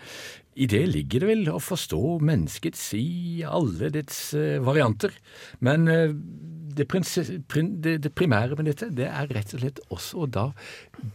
[0.57, 5.13] I det ligger det vel å forstå menneskets i alle dets eh, varianter.
[5.61, 6.15] Men eh,
[6.77, 6.89] det,
[8.05, 10.47] det primære med dette, det er rett og slett også å da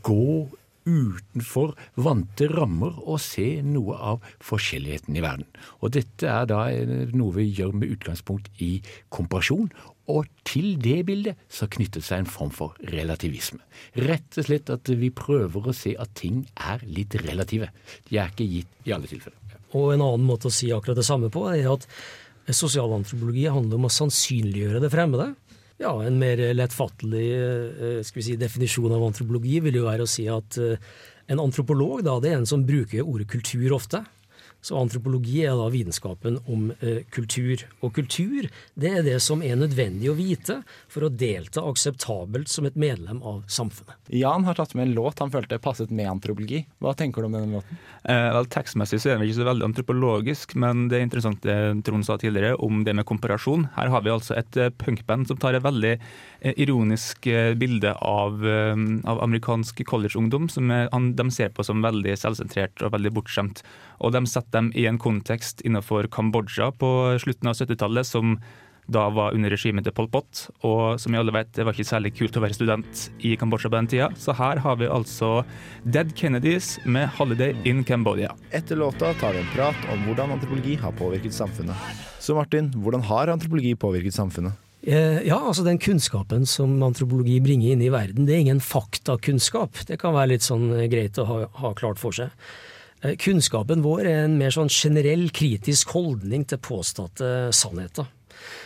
[0.06, 0.50] gå
[0.86, 5.46] utenfor vante rammer og se noe av forskjelligheten i verden.
[5.82, 8.76] Og dette er da eh, noe vi gjør med utgangspunkt i
[9.14, 9.70] komparasjon,
[10.12, 13.62] og til det bildet så knyttet seg en form for relativisme.
[14.08, 17.72] Rett og slett at vi prøver å se at ting er litt relative.
[18.10, 19.38] De er ikke gitt i alle tilfeller.
[19.78, 21.88] Og en annen måte å si akkurat det samme på, er at
[22.52, 25.32] sosialantropologi handler om å sannsynliggjøre det fremmede.
[25.82, 30.60] Ja, En mer lettfattelig eh, si, definisjon av antropologi vil jo være å si at
[30.62, 30.78] eh,
[31.32, 34.02] En antropolog da, det er en som bruker ordet kultur ofte.
[34.62, 37.64] Så antropologi er da vitenskapen om eh, kultur.
[37.82, 38.48] Og kultur
[38.80, 40.60] det er det som er nødvendig å vite
[40.92, 43.98] for å delta akseptabelt som et medlem av samfunnet.
[44.14, 46.64] Jan har tatt med en låt han følte passet med antropologi.
[46.84, 47.82] Hva tenker du om denne låten?
[48.04, 51.58] Eh, vel, Tekstmessig så er den ikke så veldig antropologisk, men det er interessant det
[51.88, 53.68] Trond sa tidligere om det med komparasjon.
[53.78, 57.96] Her har vi altså et eh, punkband som tar et veldig eh, ironisk eh, bilde
[57.98, 58.76] av, eh,
[59.10, 63.66] av amerikansk collegeungdom, som er, han, de ser på som veldig selvsentrert og veldig bortskjemt.
[64.02, 68.36] Og de setter dem i en kontekst innenfor Kambodsja på slutten av 70-tallet, som
[68.92, 70.48] da var under regimet til Pol Pot.
[70.68, 73.70] Og som vi alle vet, det var ikke særlig kult å være student i Kambodsja
[73.70, 74.10] på den tida.
[74.20, 75.44] Så her har vi altså
[75.86, 78.34] Dead Kennedys med 'Holiday in Cambodia'.
[78.52, 81.76] Etter låta tar vi en prat om hvordan antropologi har påvirket samfunnet.
[82.20, 84.54] Så Martin, hvordan har antropologi påvirket samfunnet?
[84.84, 89.86] Eh, Ja, altså den kunnskapen som antropologi bringer inn i verden, det er ingen faktakunnskap.
[89.86, 92.32] Det kan være litt sånn eh, greit å ha, ha klart for seg.
[93.02, 98.10] Eh, Kunnskapen vår er en mer sånn generell kritisk holdning til påståtte sannheter.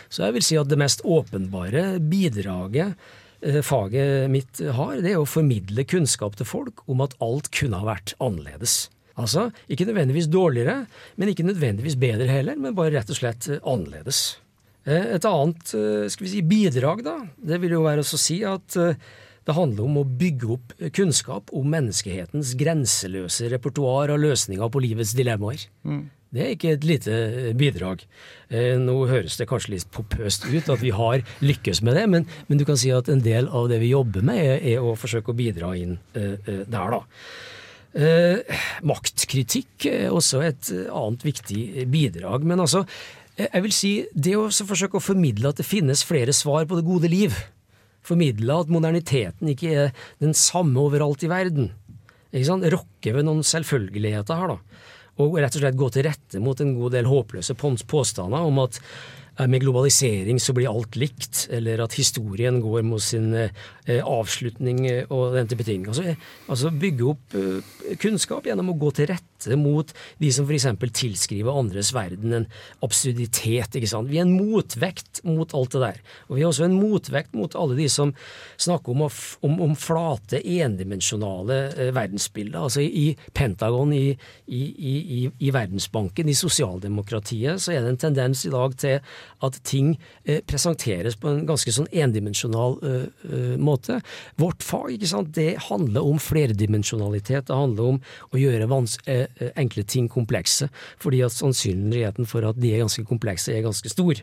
[0.08, 2.94] Så jeg vil si at det mest åpenbare bidraget
[3.42, 7.80] eh, faget mitt har, det er å formidle kunnskap til folk om at alt kunne
[7.80, 8.86] ha vært annerledes.
[9.16, 10.82] Altså, ikke nødvendigvis dårligere,
[11.16, 14.24] men ikke nødvendigvis bedre heller, men bare rett og slett annerledes.
[14.84, 15.64] Eh, Et annet
[16.12, 18.76] skal vi si, bidrag da, det vil jo være å si at
[19.46, 25.14] det handler om å bygge opp kunnskap om menneskehetens grenseløse repertoar av løsninger på livets
[25.14, 25.68] dilemmaer.
[26.36, 28.02] Det er ikke et lite eh, bidrag.
[28.50, 32.26] Eh, Nå høres det kanskje litt popøst ut at vi har lykkes med det, men,
[32.50, 34.96] men du kan si at en del av det vi jobber med, er, er å
[34.98, 36.34] forsøke å bidra inn uh,
[36.66, 37.00] der, da.
[37.96, 42.44] Uh, maktkritikk er også et annet viktig bidrag.
[42.44, 42.82] Men altså,
[43.38, 46.84] jeg vil si det å forsøke å formidle at det finnes flere svar på det
[46.84, 47.38] gode liv.
[48.06, 51.72] Formidle at moderniteten ikke er den samme overalt i verden.
[52.32, 52.66] Ikke sant?
[52.72, 54.82] Rokke ved noen selvfølgeligheter her, da.
[55.22, 58.76] Og rett og slett gå til rette mot en god del håpløse påstander om at
[58.82, 64.84] eh, med globalisering så blir alt likt, eller at historien går mot sin eh, avslutning
[64.90, 65.88] eh, og den type ting.
[65.88, 66.12] Altså,
[66.52, 67.38] altså bygge opp
[68.02, 70.66] kunnskap gjennom å gå til rette mot de som f.eks.
[70.96, 72.46] tilskriver andres verden en
[72.84, 73.76] absurditet.
[73.76, 74.10] ikke sant?
[74.10, 76.00] Vi er en motvekt mot alt det der.
[76.28, 78.14] Og vi er også en motvekt mot alle de som
[78.56, 82.58] snakker om, om, om flate, endimensjonale eh, verdensbilder.
[82.66, 88.44] Altså i, i Pentagon, i, i, i, Verdensbanken, i sosialdemokratiet, så er det en tendens
[88.46, 88.98] i dag til
[89.46, 89.94] at ting
[90.24, 94.00] eh, presenteres på en ganske sånn endimensjonal eh, eh, måte.
[94.40, 97.48] Vårt fag ikke sant, det handler om flerdimensjonalitet.
[97.48, 98.00] Det handler om
[98.32, 99.25] å gjøre vans eh,
[99.56, 104.14] enkle ting komplekse, fordi at sannsynligheten for at de er ganske komplekse, er ganske stor.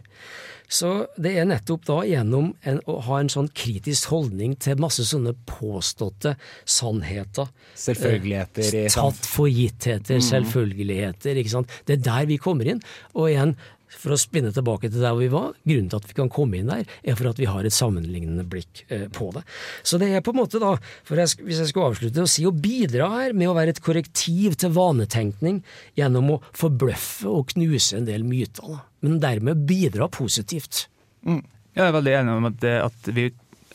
[0.74, 0.90] Så
[1.22, 5.36] det er nettopp da gjennom en, å ha en sånn kritisk holdning til masse sånne
[5.46, 6.36] påståtte
[6.66, 7.50] sannheter.
[7.78, 10.22] Selvfølgeligheter Eh, Tatt for gittheter, Mm.
[10.32, 11.36] selvfølgeligheter.
[11.38, 11.68] ikke sant?
[11.86, 12.82] Det er der vi kommer inn.
[13.14, 13.56] Og igjen,
[14.00, 16.60] for å spinne tilbake til der hvor vi var, grunnen til at vi kan komme
[16.60, 19.44] inn der, er for at vi har et sammenlignende blikk eh, på det.
[19.86, 20.76] Så det er på en måte da,
[21.10, 24.58] jeg, hvis jeg skulle avslutte, å si å bidra her med å være et korrektiv
[24.62, 25.62] til vanetenkning
[26.00, 28.84] gjennom å forbløffe og knuse en del myter, da.
[29.06, 30.88] men dermed bidra positivt.
[31.24, 33.30] Jeg er veldig enig om at, at vi,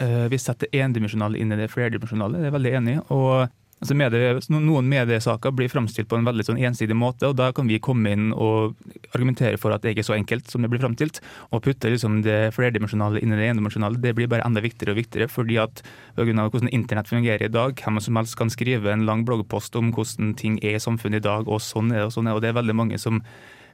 [0.05, 2.39] eh, vi setter endimensjonale inn i det flerdimensjonale.
[2.39, 3.05] Det er jeg veldig enig i.
[3.15, 7.51] Og altså medie, noen mediesaker blir framstilt på en veldig sånn ensidig måte, og da
[7.55, 8.79] kan vi komme inn og
[9.15, 11.21] argumentere for at det ikke er så enkelt som det blir framstilt.
[11.53, 15.03] Og putte liksom det flerdimensjonale inn i det endimensjonale, det blir bare enda viktigere og
[15.03, 15.29] viktigere.
[15.29, 15.83] fordi at
[16.17, 16.49] pga.
[16.49, 20.35] hvordan internett fungerer i dag, hvem som helst kan skrive en lang bloggpost om hvordan
[20.35, 22.37] ting er i samfunnet i dag, og sånn er det, og sånn er det.
[22.37, 23.23] Og det er veldig mange som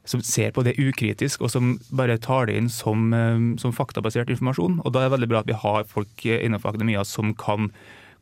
[0.04, 4.28] som ser på det ukritisk, og som bare tar det inn som, eh, som faktabasert
[4.28, 4.82] informasjon.
[4.84, 7.70] Og da er det veldig bra at vi har folk innenfor akademia som kan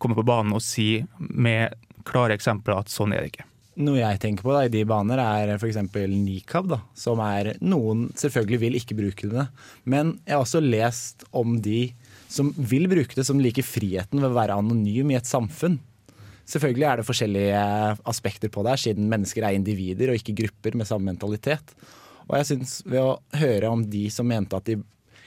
[0.03, 1.75] komme på banen og si med
[2.09, 3.49] klare eksempler at sånn er det ikke.
[3.83, 5.79] Noe jeg tenker på da, i de baner, er f.eks.
[6.13, 9.47] nikab, da, som er Noen selvfølgelig vil ikke bruke det,
[9.89, 11.87] men jeg har også lest om de
[12.33, 15.79] som vil bruke det, som liker friheten ved å være anonym i et samfunn.
[16.49, 17.65] Selvfølgelig er det forskjellige
[18.13, 21.75] aspekter på det siden mennesker er individer og ikke grupper med samme mentalitet.
[22.29, 24.81] Og jeg synes ved å høre om de som mente at de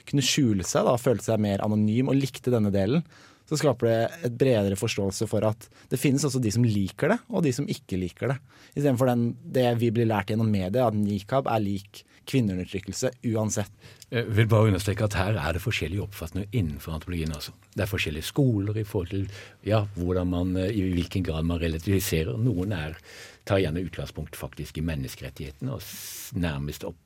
[0.06, 3.02] kunne skjule seg, da, følte seg mer anonym og likte denne delen,
[3.46, 7.18] så skaper det et bredere forståelse for at det finnes også de som liker det,
[7.30, 8.38] og de som ikke liker det.
[8.74, 13.70] Istedenfor den- det vi blir lært gjennom media, at nikab er lik kvinneundertrykkelse uansett.
[14.10, 17.32] Jeg vil bare understreke at her er det forskjellige oppfatninger innenfor antropologien.
[17.34, 17.52] altså.
[17.74, 19.28] Det er forskjellige skoler i forhold til
[19.64, 22.36] ja, hvordan man, eh, i hvilken grad man relativiserer.
[22.38, 22.96] Noen er,
[23.44, 25.82] tar gjerne utgangspunkt faktisk i menneskerettighetene og
[26.34, 26.96] nærmest opp,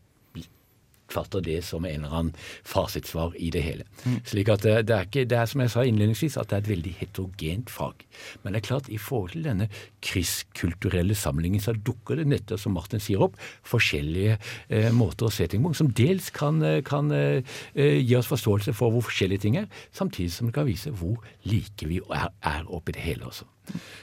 [1.11, 3.85] oppfatter det som en eller annen fasitsvar i det hele.
[4.25, 6.65] Slik at det, det, er ikke, det er som jeg sa innledningsvis, at det er
[6.65, 8.07] et veldig heterogent fag.
[8.43, 9.69] Men det er klart, i forhold til denne
[10.05, 15.47] krysskulturelle samlingen, så dukker det nettopp, som Martin sier opp, forskjellige eh, måter å se
[15.51, 17.43] ting på, som dels kan, eh, kan eh,
[17.75, 21.89] gi oss forståelse for hvor forskjellige ting er, samtidig som det kan vise hvor like
[21.89, 23.49] vi er, er oppi det hele også.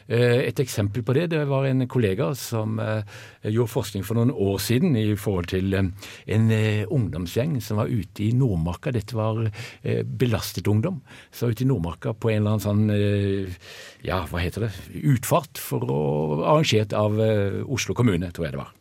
[0.07, 3.01] Eh, Et eksempel på det det var en kollega som eh,
[3.43, 5.89] gjorde forskning for noen år siden i forhold til eh,
[6.37, 8.93] en eh, ungdomsgjeng som var ute i Nordmarka.
[8.95, 11.01] Dette var eh, belastet ungdom.
[11.35, 13.59] Så ute i Nordmarka på en eller annen sånn eh,
[14.07, 14.71] ja, hva heter det,
[15.03, 16.01] utfart for å,
[16.43, 18.73] arrangert av eh, Oslo kommune, tror jeg det var.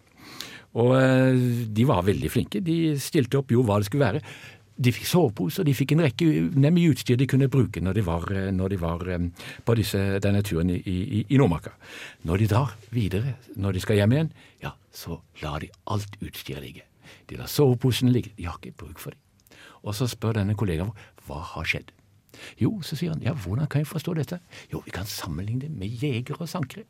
[0.76, 1.40] Og eh,
[1.72, 2.62] de var veldig flinke.
[2.64, 4.22] De stilte opp, gjorde hva det skulle være.
[4.76, 8.26] De fikk soveposer, de fikk en rekke nemlig utstyr de kunne bruke når de var,
[8.34, 9.04] eh, når de var
[9.64, 11.72] på disse, denne turen i, i, i Nordmarka.
[12.28, 14.32] Når de drar videre, når de skal hjem igjen,
[14.64, 16.84] ja, så lar de alt utstyret ligge.
[17.30, 18.34] De lar soveposene ligge.
[18.36, 19.22] De har ikke bruk for dem.
[19.86, 21.92] Og så spør denne kollegaen vår hva har skjedd.
[22.60, 24.38] Jo, så sier han, ja, hvordan kan jeg forstå dette?
[24.72, 26.84] Jo, vi kan sammenligne det med jegere og sankere.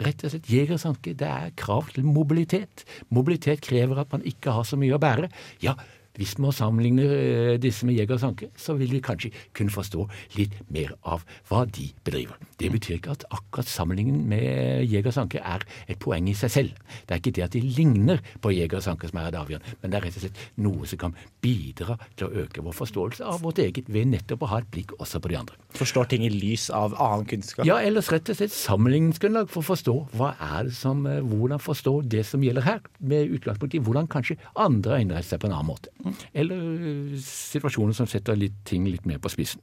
[0.00, 1.14] Rett og slett, jegersanke.
[1.18, 2.84] det er krav til mobilitet.
[3.10, 5.30] Mobilitet krever at man ikke har så mye å bære.
[5.64, 5.76] Ja,
[6.18, 10.06] hvis man sammenligner eh, disse med jeger og sanker, så vil vi kanskje kunne forstå
[10.38, 12.36] litt mer av hva de bedriver.
[12.60, 16.52] Det betyr ikke at akkurat sammenligningen med jeger og sanker er et poeng i seg
[16.52, 16.80] selv.
[17.06, 19.76] Det er ikke det at de ligner på jeger og sanker som er det avgjørende,
[19.80, 23.26] men det er rett og slett noe som kan bidra til å øke vår forståelse
[23.26, 25.56] av vårt eget ved nettopp å ha et blikk også på de andre.
[25.78, 27.64] Forstår ting i lys av annen kunnskap?
[27.68, 31.62] Ja, ellers rett og slett sammenligningsgrunnlag for å forstå hva er det som, eh, hvordan
[31.62, 35.48] forstå det som gjelder her, med utgangspunkt i hvordan kanskje andre har innrettet seg på
[35.48, 35.88] en annen måte.
[36.34, 39.62] Eller eh, situasjoner som setter litt, ting litt mer på spissen.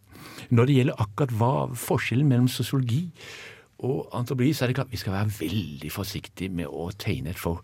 [0.49, 2.86] Når det gjelder akkurat hva forskjellen mellom sosiologi
[3.77, 7.41] og antropologi, så er det klart vi skal være veldig forsiktige med å tegne et
[7.41, 7.61] for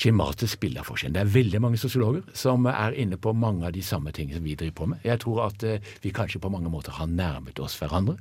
[0.00, 1.14] skjematisk bilde av forskjellen.
[1.16, 4.46] Det er veldig mange sosiologer som er inne på mange av de samme tingene som
[4.46, 5.02] vi driver på med.
[5.04, 8.16] Jeg tror at eh, vi kanskje på mange måter har nærmet oss hverandre.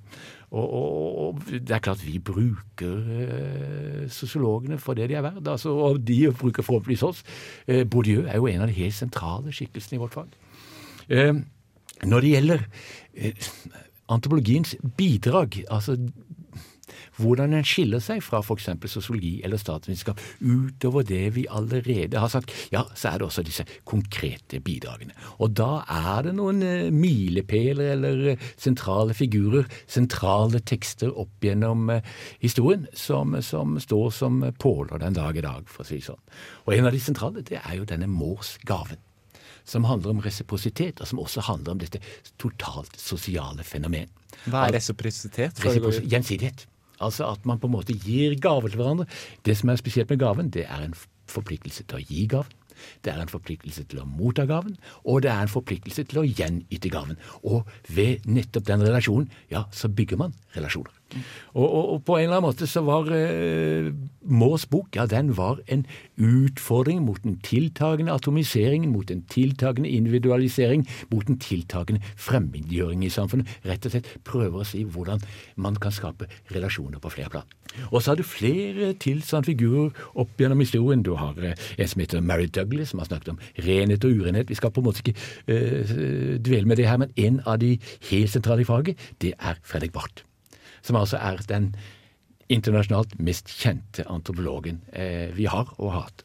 [0.50, 5.48] Og, og, og det er klart vi bruker eh, sosiologene for det de er verdt,
[5.48, 7.24] altså, og de bruker forhåpentligvis oss.
[7.68, 10.34] Eh, Bourdieu er jo en av de helt sentrale skikkelsene i vårt fag.
[11.10, 11.36] Eh,
[12.10, 12.66] når det gjelder
[13.14, 13.52] eh,
[14.10, 15.98] antropologiens bidrag, altså
[17.20, 18.70] hvordan den skiller seg fra f.eks.
[18.92, 23.66] sosiologi eller statsvitenskap utover det vi allerede har sagt, ja, så er det også disse
[23.88, 25.16] konkrete bidragene.
[25.40, 31.90] Og da er det noen eh, milepæler eller eh, sentrale figurer, sentrale tekster opp gjennom
[31.94, 36.10] eh, historien, som, som står som påler den dag i dag, for å si det
[36.10, 36.24] sånn.
[36.68, 39.00] Og en av de sentrale, det er jo denne Moors gaven
[39.70, 42.02] som handler om resiprositet, og som også handler om dette
[42.42, 44.10] totalt sosiale fenomen.
[44.50, 45.62] Hva er resiprositet?
[45.66, 46.66] Resipros gjensidighet.
[47.00, 49.08] Altså at man på en måte gir gaver til hverandre.
[49.48, 50.98] Det som er spesielt med gaven, det er en
[51.30, 52.56] forpliktelse til å gi gaven.
[53.04, 56.28] Det er en forpliktelse til å motta gaven, og det er en forpliktelse til å
[56.28, 57.20] gjenyte gaven.
[57.44, 60.99] Og ved nettopp den relasjonen, ja, så bygger man relasjoner.
[61.54, 63.90] Og, og, og på en eller annen måte så var eh,
[64.30, 65.86] Maas bok ja, den var en
[66.20, 73.50] utfordring mot den tiltagende atomiseringen, mot den tiltagende individualisering, mot den tiltagende fremmedgjøring i samfunnet.
[73.66, 75.24] Rett og slett prøver å si hvordan
[75.58, 77.58] man kan skape relasjoner på flere plan.
[77.90, 81.04] Og så har du flere tilsvarende figurer opp gjennom historien.
[81.06, 84.50] Du har eh, en som heter Mary Douglas, som har snakket om renhet og urenhet.
[84.50, 85.18] Vi skal på en måte ikke
[85.48, 87.78] eh, dvele med det her, men en av de
[88.12, 90.29] helt sentrale i faget, det er Fredrik Barth
[90.82, 91.74] som altså er den
[92.50, 96.24] internasjonalt mest kjente antropologen eh, vi har og har hatt.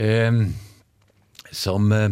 [0.00, 0.42] Eh,
[1.52, 2.08] som eh,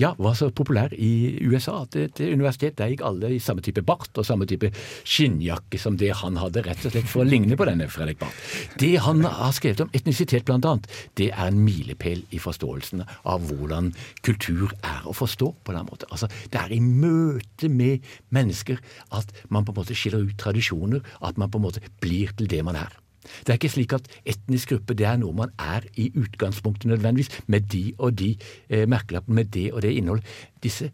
[0.00, 3.84] ja, var så populær i USA at et universitet der gikk alle i samme type
[3.86, 4.72] bart og samme type
[5.06, 8.40] skinnjakke som det han hadde, rett og slett for å ligne på denne Fredrik Barth.
[8.80, 13.46] Det han har skrevet om etnisitet blant annet, det er en milepæl i forståelsen av
[13.50, 13.92] hvordan
[14.26, 16.10] kultur er å forstå på den måten.
[16.10, 18.04] Altså, det er i møte med
[18.34, 18.82] mennesker
[19.14, 22.50] at man på en måte skiller ut tradisjoner, at man på en måte blir til
[22.50, 23.03] det man er.
[23.24, 27.32] Det er ikke slik at etnisk gruppe det er noe man er i utgangspunktet nødvendigvis,
[27.46, 28.34] med de og de
[28.68, 30.22] eh, merkelappene, med det og det innhold.
[30.62, 30.90] Disse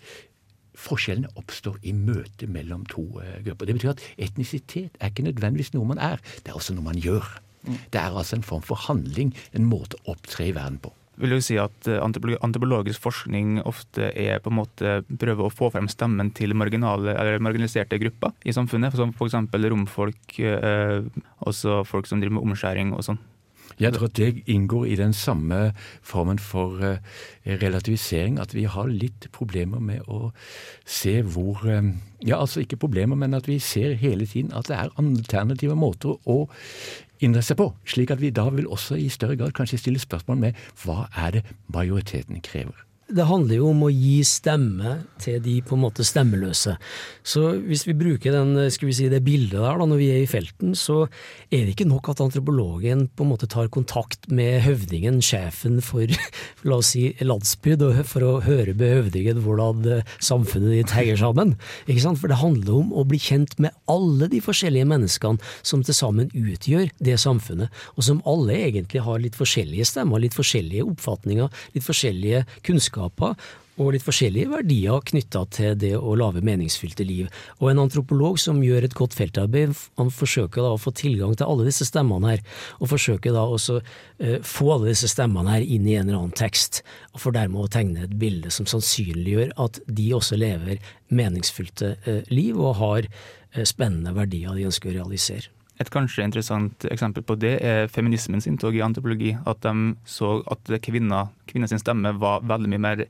[0.80, 3.68] forskjellene oppstår i møte mellom to eh, grupper.
[3.68, 7.00] Det betyr at etnisitet er ikke nødvendigvis noe man er, det er også noe man
[7.00, 7.26] gjør.
[7.66, 10.94] Det er altså en form for handling, en måte å opptre i verden på.
[11.20, 15.68] Vil jo si at eh, antropologisk forskning ofte er på en måte prøve å få
[15.74, 19.37] frem stemmen til marginaliserte grupper i samfunnet, som f.eks.
[19.72, 21.00] romfolk, eh,
[21.44, 23.20] også folk som driver med omskjæring og sånn?
[23.80, 25.61] Jeg tror at det inngår i den samme
[26.04, 26.98] formen for eh,
[27.62, 30.32] relativisering, at vi har litt problemer med å
[30.84, 31.64] se hvor
[32.20, 36.18] Ja, altså ikke problemer, men at vi ser hele tiden at det er alternative måter
[36.28, 36.42] å
[37.20, 37.70] innrette seg på.
[37.88, 41.38] Slik at vi da vil også i større grad kanskje stille spørsmål med hva er
[41.38, 42.89] det majoriteten krever.
[43.11, 46.76] Det handler jo om å gi stemme til de på en måte stemmeløse.
[47.26, 50.22] Så hvis vi bruker den, skal vi si, det bildet der da, når vi er
[50.22, 51.02] i felten, så
[51.50, 56.06] er det ikke nok at antropologen på en måte tar kontakt med høvdingen, sjefen for
[56.68, 61.56] la oss si, landsbyd, for å høre med høvdingen hvordan eh, samfunnet ditt henger sammen.
[61.86, 62.20] Ikke sant?
[62.22, 66.30] For det handler om å bli kjent med alle de forskjellige menneskene som til sammen
[66.36, 71.86] utgjør det samfunnet, og som alle egentlig har litt forskjellige stemmer, litt forskjellige oppfatninger, litt
[71.86, 72.99] forskjellige kunnskaper
[73.80, 77.30] og litt forskjellige verdier knytta til det å lage meningsfylte liv.
[77.61, 81.48] Og en antropolog som gjør et godt feltarbeid, han forsøker da å få tilgang til
[81.48, 82.44] alle disse stemmene her,
[82.78, 86.36] og forsøker da også eh, få alle disse stemmene her inn i en eller annen
[86.36, 86.82] tekst,
[87.14, 92.20] og for dermed å tegne et bilde som sannsynliggjør at de også lever meningsfylte eh,
[92.32, 95.48] liv og har eh, spennende verdier de ønsker å realisere.
[95.81, 99.33] Et kanskje interessant eksempel på det er feminismens inntog i antropologi.
[99.49, 103.05] At de så at kvinner, kvinners stemme var veldig mye mer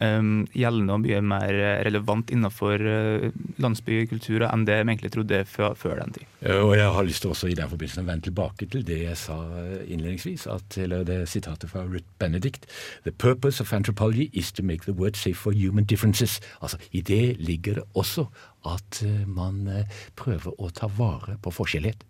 [0.00, 3.26] um, gjeldende og mye mer relevant innenfor uh,
[3.60, 6.30] landsbykulturer enn det de egentlig trodde før, før, den tid.
[6.62, 9.20] Og Jeg har lyst til også i den forbindelse å vende tilbake til det jeg
[9.20, 9.36] sa
[9.84, 12.64] innledningsvis, at, eller det sitatet fra Ruth Benedict.
[13.04, 16.40] The purpose of anthropology is to make the world safe for human differences.
[16.62, 18.26] Altså, I det ligger det også
[18.64, 19.68] at man
[20.16, 22.00] prøver å ta vare på forskjellighet.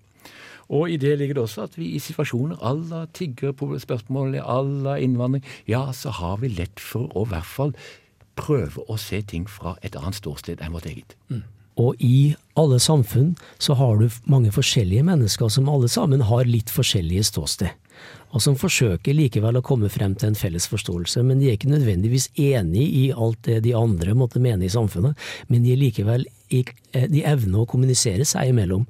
[0.68, 4.96] Og i det ligger det også at vi i situasjoner à la tiggerspørsmål, à la
[4.98, 7.74] innvandring, ja, så har vi lett for å i hvert fall
[8.36, 11.14] prøve å se ting fra et annet ståsted enn vårt eget.
[11.28, 11.44] Mm.
[11.78, 16.70] Og i alle samfunn så har du mange forskjellige mennesker som alle sammen har litt
[16.70, 17.74] forskjellige ståsted
[18.34, 21.22] og som forsøker likevel å komme frem til en felles forståelse.
[21.26, 25.18] Men de er ikke nødvendigvis enig i alt det de andre måtte mene i samfunnet,
[25.48, 26.43] men de er likevel eh,
[26.94, 28.84] de evner å kommunisere seg imellom,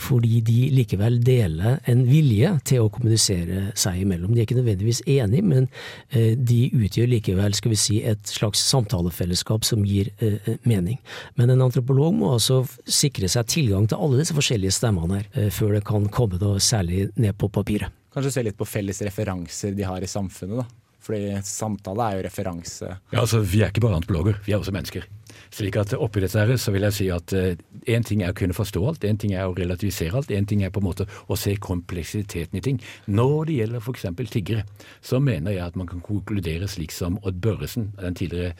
[0.00, 4.32] fordi de likevel deler en vilje til å kommunisere seg imellom.
[4.32, 5.68] De er ikke nødvendigvis enige, men
[6.10, 11.00] eh, de utgjør likevel skal vi si, et slags samtalefellesskap som gir eh, mening.
[11.36, 15.76] Men en antropolog må altså sikre seg tilgang til alle disse forskjellige stemmene her, før
[15.76, 17.92] det kan komme da særlig ned på papiret.
[18.12, 20.82] Kanskje se litt på felles referanser de har i samfunnet, da.
[21.02, 22.90] Fordi samtale er jo referanse.
[23.10, 25.08] Ja, altså Vi er ikke bare antropologer, vi er også mennesker.
[25.52, 28.36] Slik at oppi dette her, så vil jeg si at én eh, ting er å
[28.36, 31.04] kunne forstå alt, én ting er å relativisere alt, én ting er på en måte
[31.28, 32.80] å se kompleksiteten i ting.
[33.12, 34.06] Når det gjelder f.eks.
[34.32, 34.64] tiggere,
[35.04, 38.54] så mener jeg at man kan konkludere slik som Odd Børresen, den tidligere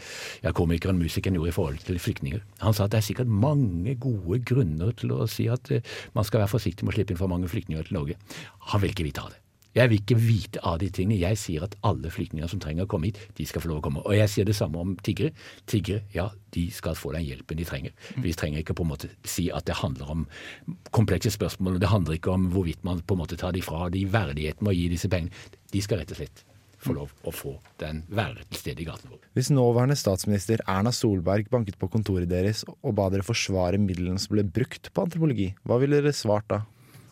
[0.45, 2.45] ja, komikeren musikeren, gjorde i forhold til flyktninger.
[2.61, 6.28] Han sa at det er sikkert mange gode grunner til å si at uh, man
[6.28, 8.20] skal være forsiktig med å slippe inn for mange flyktninger til Norge.
[8.72, 9.41] Han vil ikke vite av det.
[9.73, 11.20] Jeg vil ikke vite av de tingene.
[11.23, 13.87] Jeg sier at alle flyktninger som trenger å komme hit, de skal få lov å
[13.87, 14.05] komme.
[14.05, 15.33] Og jeg sier det samme om tiggere.
[15.70, 17.97] Tiggere, ja, de skal få den hjelpen de trenger.
[18.20, 20.27] Vi trenger ikke på en måte si at det handler om
[20.93, 21.81] komplekse spørsmål.
[21.81, 24.75] Det handler ikke om hvorvidt man på en måte tar de fra de verdigheten med
[24.75, 25.33] å gi disse pengene.
[25.73, 26.45] De skal rett og slett
[26.83, 29.20] få lov å få den være til stede i gaten vår.
[29.37, 34.35] Hvis nåværende statsminister Erna Solberg banket på kontoret deres og ba dere forsvare midlene som
[34.35, 36.62] ble brukt på antropologi, hva ville dere svart da?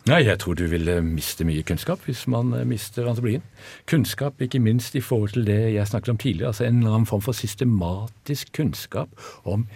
[0.09, 3.43] Nei, jeg tror du vil miste mye kunnskap hvis man eh, mister antropologien.
[3.89, 7.09] Kunnskap ikke minst i forhold til det jeg snakket om tidligere, altså en eller annen
[7.09, 9.13] form for systematisk kunnskap
[9.45, 9.67] om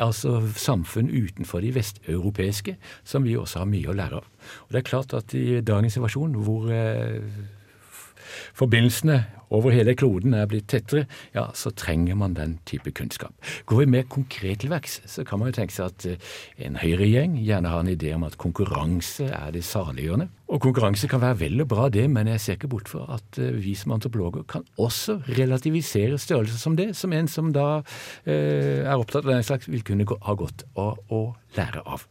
[0.00, 4.26] altså samfunn utenfor de vesteuropeiske, som vi også har mye å lære av.
[4.66, 7.20] Og det er klart at i dagens situasjon hvor eh,
[8.56, 9.24] forbindelsene
[9.54, 13.34] over hele kloden er blitt tettere, ja, så trenger man den type kunnskap.
[13.66, 16.32] Går vi mer konkret til verks, så kan man jo tenke seg at eh,
[16.66, 20.28] en høyregjeng gjerne har en idé om at konkurranse er det saliggjørende.
[20.50, 23.40] Og konkurranse kan være vel og bra, det, men jeg ser ikke bort fra at
[23.42, 27.68] eh, vi som antropologer kan også relativisere størrelser som det, som en som da
[28.26, 31.26] eh, er opptatt av den slags, vil kunne ha godt av å
[31.58, 32.06] lære av.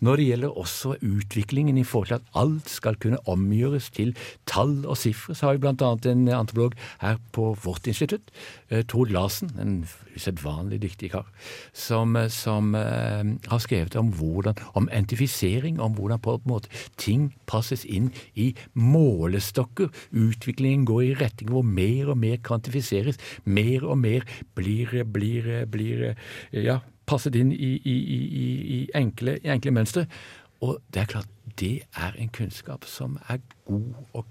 [0.00, 4.14] Når det gjelder også utviklingen i forhold til at alt skal kunne omgjøres til
[4.46, 5.92] tall og sifre, så har vi bl.a.
[6.10, 8.30] en antropolog her på vårt institutt,
[8.70, 11.26] eh, Tord Larsen, en usedvanlig dyktig kar,
[11.72, 16.68] som, eh, som uh, har skrevet om hvordan, om entifisering, om hvordan på en måte
[16.96, 19.92] ting passes inn i målestokker.
[20.12, 26.14] Utviklingen går i retning hvor mer og mer kvantifiseres, mer og mer blir, blir, blir
[26.52, 28.18] ja, passet inn i, i, i,
[28.78, 30.06] i enkle, enkle mønster.
[30.64, 34.24] Og det er klart, det er en kunnskap som er god å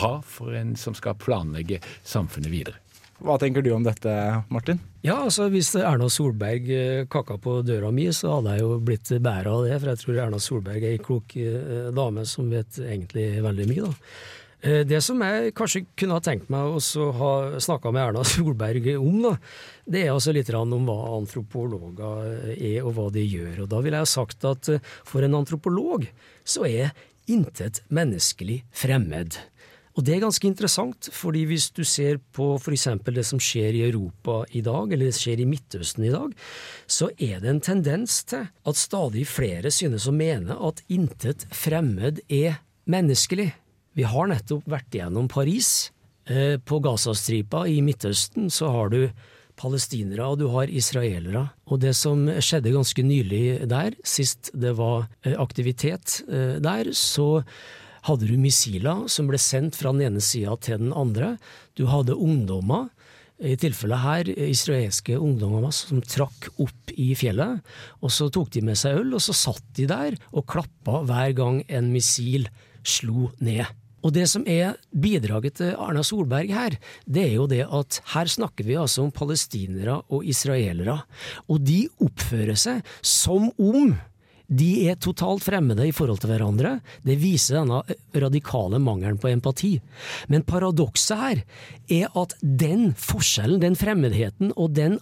[0.00, 2.80] ha for en som skal planlegge samfunnet videre.
[3.18, 4.10] Hva tenker du om dette,
[4.54, 4.78] Martin?
[5.02, 9.10] Ja, altså Hvis Erna Solberg eh, kakka på døra mi, så hadde jeg jo blitt
[9.24, 9.78] bæra av det.
[9.80, 13.88] For jeg tror Erna Solberg er ei klok eh, dame som vet egentlig veldig mye.
[13.88, 14.12] da.
[14.60, 17.32] Eh, det som jeg kanskje kunne ha tenkt meg å ha
[17.62, 19.34] snakka med Erna Solberg om, da,
[19.86, 23.64] det er altså litt om hva antropologer er og hva de gjør.
[23.64, 26.08] Og da ville jeg ha sagt at eh, for en antropolog
[26.48, 26.90] så er
[27.28, 29.38] intet menneskelig fremmed.
[29.98, 32.86] Og det er ganske interessant, fordi hvis du ser på f.eks.
[33.10, 36.36] det som skjer i Europa i dag, eller det som skjer i Midtøsten i dag,
[36.86, 42.22] så er det en tendens til at stadig flere synes å mene at intet fremmed
[42.30, 43.50] er menneskelig.
[43.98, 45.90] Vi har nettopp vært gjennom Paris.
[46.30, 49.00] Eh, På Gazastripa i Midtøsten så har du
[49.58, 51.48] palestinere og du har israelere.
[51.66, 57.42] Og det som skjedde ganske nylig der, sist det var eh, aktivitet eh, der, så
[58.06, 61.34] hadde du missiler som ble sendt fra den ene sida til den andre.
[61.74, 62.92] Du hadde ungdommer,
[63.38, 67.62] i tilfellet her israelske ungdommer som trakk opp i fjellet.
[68.02, 71.36] Og så tok de med seg øl, og så satt de der og klappa hver
[71.38, 72.48] gang en missil
[72.82, 73.66] slo ned.
[74.04, 76.76] Og det som er bidraget til Arna Solberg her,
[77.06, 81.00] det er jo det at her snakker vi altså om palestinere og israelere,
[81.48, 83.96] og de oppfører seg som om
[84.48, 86.78] de er totalt fremmede i forhold til hverandre.
[87.04, 87.82] Det viser denne
[88.16, 89.74] radikale mangelen på empati.
[90.32, 91.42] Men paradokset her
[91.98, 94.96] er at den forskjellen, den fremmedheten og den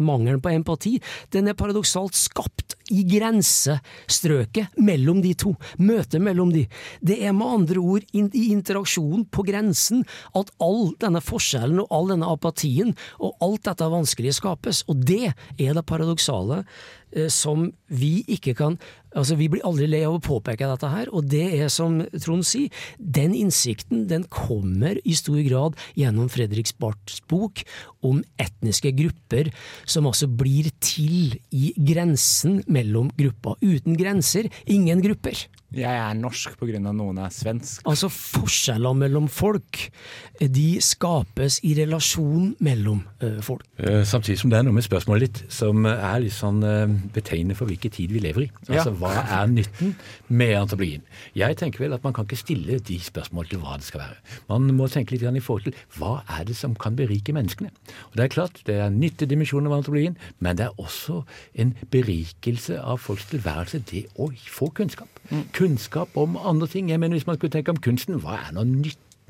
[0.00, 0.98] mangelen på empati,
[1.32, 5.54] den er paradoksalt skapt i grensestrøket mellom de to.
[5.78, 6.66] Møtet mellom de.
[7.00, 10.04] Det er med andre ord i interaksjonen på grensen
[10.36, 14.84] at all denne forskjellen og all denne apatien og alt dette vanskelige skapes.
[14.90, 16.64] Og det er det paradoksale
[17.12, 18.80] eh, som vi ikke kan
[19.16, 22.46] Altså, Vi blir aldri lei av å påpeke dette her, og det er som Trond
[22.46, 27.64] sier, den innsikten den kommer i stor grad gjennom Fredriks Barths bok
[28.06, 29.50] om etniske grupper
[29.82, 32.79] som altså blir til i grensen mellom
[33.16, 33.56] grupper.
[33.60, 35.48] Uten grenser, ingen grupper.
[35.70, 36.80] Jeg er norsk pga.
[36.82, 37.84] noen er svensk.
[37.86, 39.84] Altså forskjeller mellom folk,
[40.40, 43.62] de skapes i relasjon mellom uh, folk.
[43.78, 47.54] Uh, Samtidig som det er noe med spørsmålet ditt som er litt sånn uh, betegnende
[47.58, 48.50] for hvilken tid vi lever i.
[48.66, 49.94] Altså, Hva er nytten
[50.26, 51.06] med antropologien?
[51.38, 54.18] Jeg tenker vel at man kan ikke stille de spørsmålene til hva det skal være.
[54.50, 57.70] Man må tenke litt i forhold til hva er det som kan berike menneskene.
[58.10, 61.22] Og Det er klart, det er nyttedimensjonen av antropologien, men det er også
[61.54, 65.20] en berikelse av folks tilværelse, det å få kunnskap.
[65.60, 66.88] Kunnskap om andre ting.
[66.90, 68.62] Jeg mener Hvis man skulle tenke om kunsten, hva er nå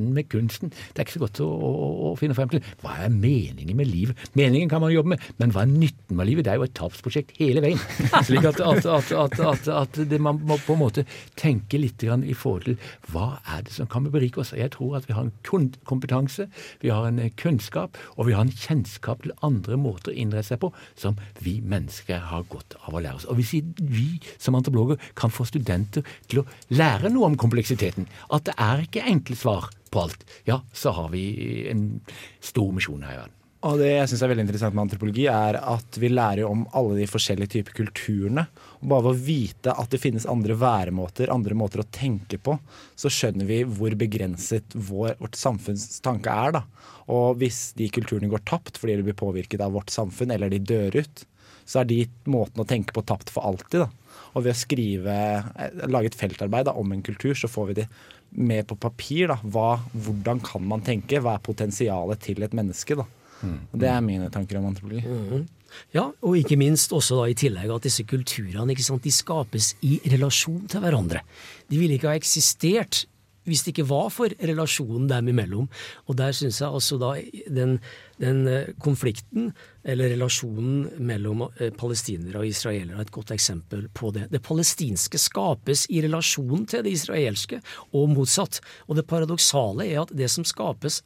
[0.00, 0.70] nytten med kunsten?
[0.70, 2.64] Det er ikke så godt å, å, å finne frem til.
[2.82, 4.18] Hva er meningen med livet?
[4.38, 6.46] Meningen kan man jobbe med, men hva er nytten med livet?
[6.46, 7.80] Det er jo et tapsprosjekt hele veien.
[8.26, 11.06] Slik at, at, at, at, at, at det, man må på en måte
[11.38, 12.78] tenke litt i forhold til
[13.12, 14.54] hva er det som kan berike oss.
[14.56, 16.46] Jeg tror at vi har en kompetanse,
[16.80, 20.54] vi har en eh, kunnskap, og vi har en kjennskap til andre måter å innrette
[20.54, 23.28] seg på som vi mennesker har godt av å lære oss.
[23.28, 24.06] Og hvis vi
[24.40, 29.06] som antropologer kan få studenter til å lære noe om kompleksiteten, at det er ikke
[29.10, 31.24] enkle svar på alt, ja, så har vi
[31.70, 32.00] en
[32.40, 33.36] stor misjon her i verden.
[33.68, 36.94] Og det jeg syns er veldig interessant med antropologi, er at vi lærer om alle
[36.96, 38.46] de forskjellige typer kulturene.
[38.80, 42.56] Og bare ved å vite at det finnes andre væremåter, andre måter å tenke på,
[42.96, 46.56] så skjønner vi hvor begrenset vår, vårt samfunns tanke er.
[46.56, 46.64] da.
[47.12, 50.62] Og hvis de kulturene går tapt fordi de blir påvirket av vårt samfunn, eller de
[50.64, 51.26] dør ut,
[51.68, 52.00] så er de
[52.32, 53.84] måten å tenke på tapt for alltid.
[53.84, 53.90] da.
[54.32, 57.78] Og ved å skrive, eh, lage et feltarbeid da, om en kultur, så får vi
[57.82, 57.88] det
[58.30, 59.28] med på papir.
[59.30, 59.38] da.
[59.42, 61.20] Hva, hvordan kan man tenke?
[61.22, 62.96] Hva er potensialet til et menneske?
[62.96, 63.06] da.
[63.42, 65.02] Og Det er mine tanker om antropologi.
[65.06, 65.48] Mm.
[65.94, 69.74] Ja, og ikke minst også da i tillegg at disse kulturene ikke sant, de skapes
[69.86, 71.22] i relasjon til hverandre.
[71.70, 73.04] De ville ikke ha eksistert
[73.48, 75.68] hvis det ikke var for relasjonen dem imellom.
[76.08, 77.14] Og der syns jeg altså da
[77.48, 77.78] den,
[78.20, 79.50] den eh, konflikten,
[79.84, 84.28] eller relasjonen mellom eh, palestinere og israelere, er et godt eksempel på det.
[84.32, 87.60] Det palestinske skapes i relasjon til det israelske,
[87.96, 88.60] og motsatt.
[88.88, 91.00] Og det paradoksale er at det som skapes,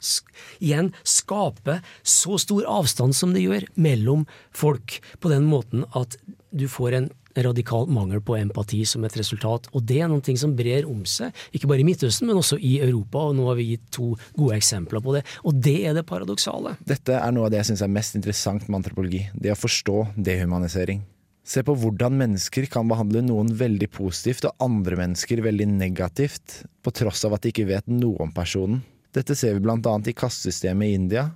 [0.59, 4.25] igjen skaper så stor avstand som det gjør mellom
[4.55, 6.17] folk, på den måten at
[6.55, 9.67] du får en radikal mangel på empati som et resultat.
[9.73, 12.77] Og det er noe som brer om seg, ikke bare i Midtøsten, men også i
[12.83, 13.27] Europa.
[13.29, 15.25] Og nå har vi gitt to gode eksempler på det.
[15.43, 16.77] Og det er det paradoksale.
[16.85, 19.25] Dette er noe av det jeg syns er mest interessant med antropologi.
[19.33, 21.03] Det å forstå dehumanisering.
[21.45, 26.93] Se på hvordan mennesker kan behandle noen veldig positivt og andre mennesker veldig negativt, på
[26.95, 28.81] tross av at de ikke vet noe om personen.
[29.13, 29.77] Dette ser vi bl.a.
[29.77, 31.27] i kastesystemet i India,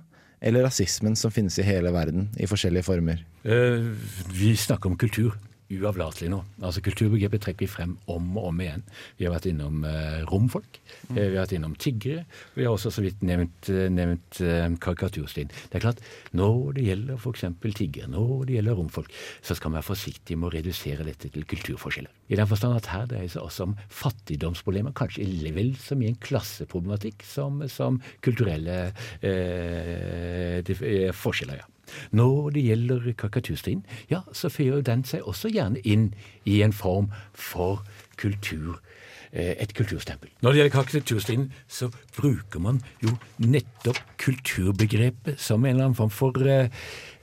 [0.42, 3.22] eller rasismen som finnes i hele verden, i forskjellige former.
[3.46, 3.94] Uh,
[4.34, 5.36] vi snakker om kultur
[5.70, 6.40] uavlatelig nå.
[6.64, 8.82] Altså Kulturbegrepet trekker vi frem om og om igjen.
[9.18, 11.14] Vi har vært innom eh, romfolk, mm.
[11.14, 12.24] vi har vært innom tiggere.
[12.56, 15.50] Vi har også så vidt nevnt, eh, nevnt eh, karikaturstien.
[15.70, 16.02] Det er klart,
[16.36, 17.46] når det gjelder f.eks.
[17.78, 19.14] tiggere, når det gjelder romfolk,
[19.46, 22.12] så skal man være forsiktig med å redusere dette til kulturforskjeller.
[22.30, 26.12] I den forstand at her dreier det seg også om fattigdomsproblemer, kanskje vel så mye
[26.12, 28.78] en klasseproblematikk som, som kulturelle
[29.22, 31.62] eh, eh, forskjeller.
[31.62, 31.68] ja.
[32.16, 36.10] Når det gjelder karikaturstriden, ja, så føyer den seg også gjerne inn
[36.48, 37.84] i en form for
[38.20, 38.80] kultur,
[39.32, 40.30] eh, et kulturstempel.
[40.42, 46.14] Når det gjelder arkitekturstilen, så bruker man jo nettopp kulturbegrepet som en eller annen form
[46.14, 46.70] for eh,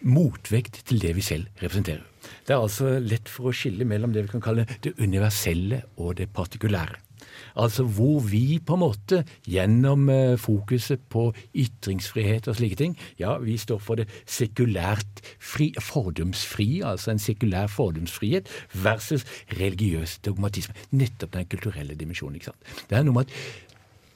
[0.01, 2.05] motvekt til det vi selv representerer.
[2.47, 6.17] Det er altså lett for å skille mellom det vi kan kalle det universelle og
[6.19, 7.06] det partikulære.
[7.55, 13.37] Altså hvor vi på en måte gjennom eh, fokuset på ytringsfrihet og slike ting, ja,
[13.41, 19.25] vi står for det sekulært fri, fordomsfrie, altså en sekulær fordomsfrihet versus
[19.59, 20.75] religiøs dogmatisme.
[20.91, 22.35] Nettopp den kulturelle dimensjonen.
[22.35, 22.75] ikke sant?
[22.89, 23.35] Det er noe med at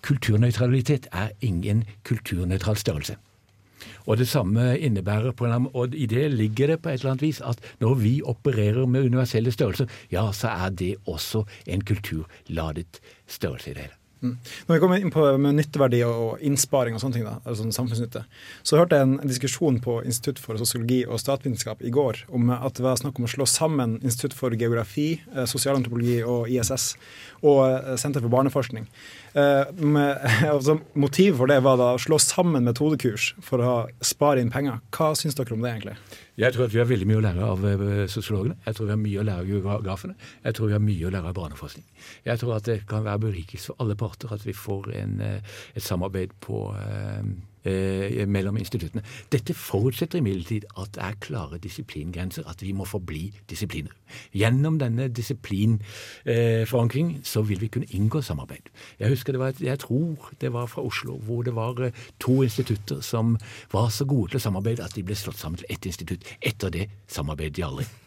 [0.06, 3.18] kulturnøytralitet er ingen kulturnøytral størrelse.
[4.12, 7.24] Og det samme innebærer på en og i det ligger det på et eller annet
[7.30, 13.00] vis at når vi opererer med universelle størrelser, ja, så er det også en kulturladet
[13.28, 14.01] størrelse i det hele.
[14.22, 14.36] Mm.
[14.68, 18.22] Når vi kommer inn på nytteverdi og innsparing og sånne ting, da, altså samfunnsnytte,
[18.62, 22.78] så hørte jeg en diskusjon på Institutt for sosiologi og statsvitenskap i går om at
[22.78, 26.92] det var snakk om å slå sammen Institutt for geografi, eh, sosialantropologi og ISS
[27.42, 28.86] og eh, Senter for barneforskning.
[29.34, 30.22] Eh, med,
[30.54, 34.84] altså, motivet for det var da å slå sammen metodekurs for å spare inn penger.
[34.94, 35.98] Hva syns dere om det, egentlig?
[36.40, 38.56] Jeg tror at vi har veldig mye å lære av eh, sosiologene.
[38.66, 40.16] Jeg tror vi har mye å lære av geografene.
[40.46, 41.86] Jeg tror vi har mye å lære av barneforskning.
[42.26, 45.84] Jeg tror at det kan være berikelse for alle parter at vi får en, et
[45.84, 46.64] samarbeid på
[47.64, 49.04] eh, mellom instituttene.
[49.32, 53.92] Dette forutsetter imidlertid at det er klare disiplingrenser, at vi må forbli disipliner.
[54.36, 58.70] Gjennom denne disiplinforankringen eh, så vil vi kunne inngå samarbeid.
[59.00, 61.92] Jeg husker det var et, jeg tror det var fra Oslo, hvor det var eh,
[62.20, 63.38] to institutter som
[63.72, 66.28] var så gode til å samarbeide at de ble slått sammen til ett institutt.
[66.42, 68.01] Etter det samarbeidet de aldri.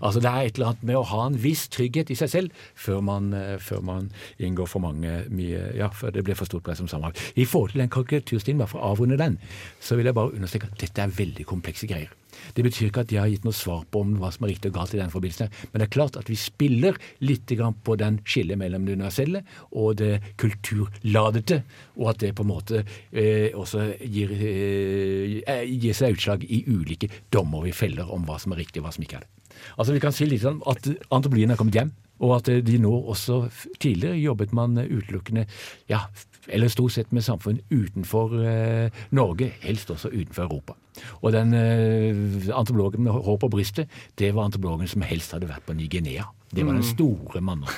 [0.00, 2.66] Altså Det er et eller annet med å ha en viss trygghet i seg selv
[2.74, 6.66] før man, eh, før man inngår for mange mye, ja, før det blir for stort
[6.66, 7.18] press om samarbeid.
[7.36, 9.38] I forhold til den karikaturstilen, bare for å avrunde den,
[9.80, 12.12] så vil jeg bare understreke at dette er veldig komplekse greier.
[12.56, 14.70] Det betyr ikke at jeg har gitt noe svar på om hva som er riktig
[14.72, 17.52] og galt i den forbindelse, men det er klart at vi spiller litt
[17.86, 19.42] på den skillet mellom det universelle
[19.72, 21.62] og det kulturladete,
[21.96, 27.08] og at det på en måte eh, også gir, eh, gir seg utslag i ulike
[27.32, 29.32] dommer vi feller om hva som er riktig og hva som ikke er det.
[29.76, 31.92] Altså Vi kan si litt sånn at antropologien er kommet hjem,
[32.24, 33.42] og at de nå også
[33.82, 35.46] Tidligere jobbet man utelukkende
[35.90, 36.06] ja,
[36.48, 40.76] eller stort sett med samfunn utenfor eh, Norge, helst også utenfor Europa.
[41.20, 45.66] Og den eh, antropologen med hår på brystet, det var antropologen som helst hadde vært
[45.66, 46.28] på Ny-Guinea.
[46.54, 46.92] Det var den mm.
[46.94, 47.68] store mannen.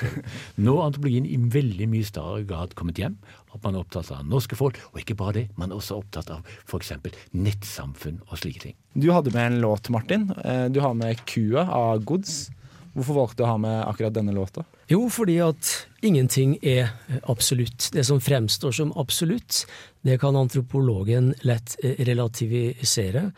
[0.64, 3.16] Nå har antropologien i veldig mye større grad kommet hjem.
[3.54, 6.28] At man er opptatt av norske folk, og ikke bare det, man er også opptatt
[6.34, 6.92] av f.eks.
[7.32, 8.76] nettsamfunn og slike ting.
[8.92, 10.28] Du hadde med en låt, Martin.
[10.44, 12.50] Eh, du har med 'Kua' av Goods.
[12.99, 14.64] Hvorfor valgte du å ha med akkurat denne låta?
[14.90, 15.70] Jo, fordi at
[16.03, 16.90] ingenting er
[17.30, 17.92] absolutt.
[17.94, 19.62] Det som fremstår som absolutt,
[20.03, 23.28] det kan antropologen lett eh, relativisere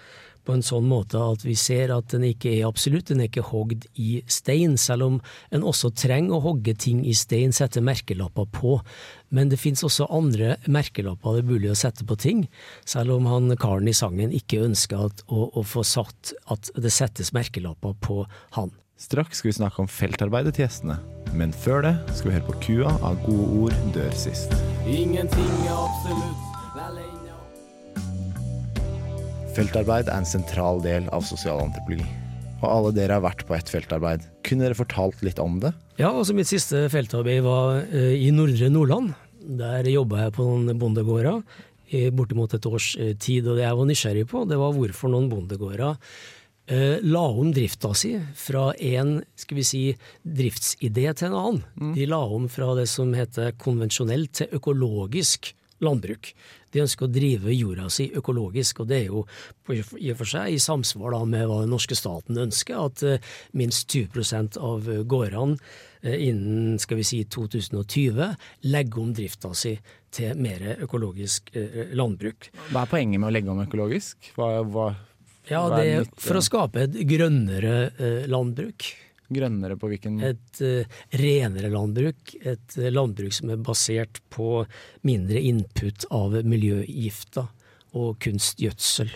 [0.47, 3.45] på en sånn måte at vi ser at den ikke er absolutt, den er ikke
[3.51, 5.19] hogd i stein, selv om
[5.53, 8.79] en også trenger å hogge ting i stein, sette merkelapper på.
[9.29, 12.47] Men det fins også andre merkelapper det er mulig å sette på ting,
[12.89, 16.95] selv om han karen i sangen ikke ønsker at, å, å få satt at det
[16.95, 18.23] settes merkelapper på
[18.57, 18.73] han.
[19.01, 20.99] Straks skal vi snakke om feltarbeidet til gjestene,
[21.33, 24.53] men før det skal vi høre på Kua av Gode ord dør sist.
[24.85, 26.49] Ingenting er absolutt
[29.57, 32.05] Feltarbeid er en sentral del av sosialantropologi.
[32.61, 34.27] Og alle dere har vært på et feltarbeid.
[34.47, 35.73] Kunne dere fortalt litt om det?
[35.99, 39.15] Ja, altså mitt siste feltarbeid var uh, i nordre Nordland.
[39.41, 41.41] Der jobba jeg på noen bondegårder
[41.97, 43.49] i bortimot et års uh, tid.
[43.49, 46.21] Og det jeg var nysgjerrig på, det var hvorfor noen bondegårder eh,
[46.71, 49.81] la om drifta si fra en skal vi si,
[50.23, 51.62] driftsidé til en annen.
[51.75, 51.95] Mm.
[51.97, 55.51] De la om fra det som heter konvensjonelt til økologisk
[55.83, 56.33] landbruk.
[56.71, 59.25] De ønsker å drive jorda si økologisk, og det er jo
[59.99, 63.91] i og for seg i samsvar med hva den norske staten ønsker, at uh, minst
[63.91, 68.23] 20 av gårdene uh, innen skal vi si 2020
[68.71, 69.75] legger om drifta si
[70.14, 72.53] til mer økologisk uh, landbruk.
[72.71, 74.33] Hva er poenget med å legge om økologisk?
[74.39, 74.93] Hva, hva
[75.51, 78.91] ja, det er for å skape et grønnere eh, landbruk.
[79.31, 82.35] Grønnere på hvilken Et uh, renere landbruk.
[82.43, 84.65] Et uh, landbruk som er basert på
[85.07, 87.47] mindre input av miljøgifter
[87.95, 89.13] og kunstgjødsel,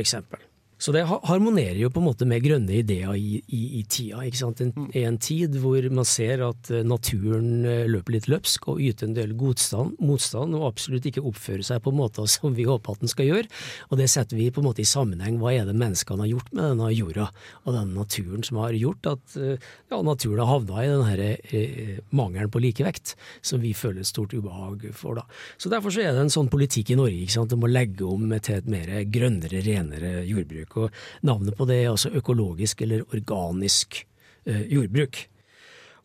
[0.00, 0.47] eksempel.
[0.78, 4.22] Så det harmonerer jo på en måte med grønne ideer i, i, i tida.
[4.22, 4.60] ikke sant?
[4.62, 4.90] En, mm.
[5.00, 9.16] en, tid hvor man ser at eh, naturen eh, løper litt løpsk og yter en
[9.16, 13.10] del godstand, motstand, og absolutt ikke oppfører seg på måter som vi håper at den
[13.10, 13.50] skal gjøre.
[13.90, 15.40] Og det setter vi på en måte i sammenheng.
[15.42, 17.26] Hva er det menneskene har gjort med denne jorda
[17.64, 21.98] og denne naturen som har gjort at eh, ja, naturen har havna i denne eh,
[22.14, 25.18] mangelen på likevekt, som vi føler et stort ubehag for.
[25.18, 25.26] da.
[25.58, 27.58] Så Derfor så er det en sånn politikk i Norge ikke sant?
[27.58, 30.76] om å legge om til et mer grønnere, renere jordbruk jordbruk.
[30.78, 30.90] Og
[31.22, 34.06] navnet på det er altså økologisk eller organisk
[34.46, 35.28] eh, jordbruk.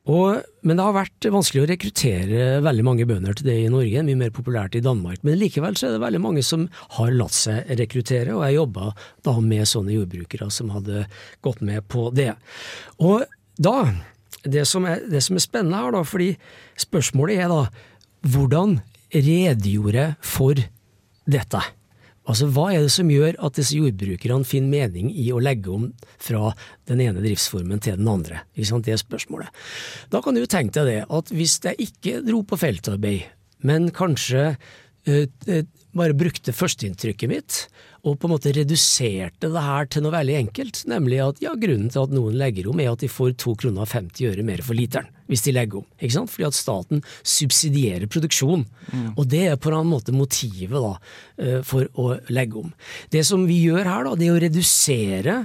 [0.04, 4.04] Og, men det har vært vanskelig å rekruttere veldig mange bønder til det i Norge,
[4.04, 5.22] mye mer populært i Danmark.
[5.24, 6.66] Men likevel så er det veldig mange som
[6.98, 8.90] har latt seg rekruttere, og jeg jobba
[9.24, 11.06] da med sånne jordbrukere som hadde
[11.42, 12.34] gått med på det.
[13.00, 13.24] Og
[13.56, 13.78] da,
[14.44, 16.34] det som er, det som er spennende her, da, fordi
[16.84, 17.62] spørsmålet er da
[18.28, 18.82] hvordan
[19.14, 20.60] redegjorde for
[21.24, 21.64] dette?
[22.24, 25.90] Altså, Hva er det som gjør at disse jordbrukerne finner mening i å legge om
[26.24, 26.54] fra
[26.90, 28.46] den ene driftsformen til den andre?
[28.56, 28.88] Ikke sant?
[28.88, 29.64] Det er spørsmålet.
[30.14, 33.28] Da kan du tenke deg det, at hvis jeg ikke dro på feltarbeid,
[33.68, 35.64] men kanskje uh, uh,
[35.98, 37.58] bare brukte førsteinntrykket mitt,
[38.04, 41.92] og på en måte reduserte det her til noe veldig enkelt, nemlig at ja, grunnen
[41.94, 44.64] til at noen legger om, er at de får 2 kroner og 50 øre mer
[44.66, 45.86] for literen hvis de legger om.
[45.98, 46.30] ikke sant?
[46.34, 48.66] Fordi at staten subsidierer produksjon.
[48.92, 49.06] Mm.
[49.16, 50.92] Og det er på en måte motivet da,
[51.40, 52.74] eh, for å legge om.
[53.10, 55.38] Det som vi gjør her, da, det er å redusere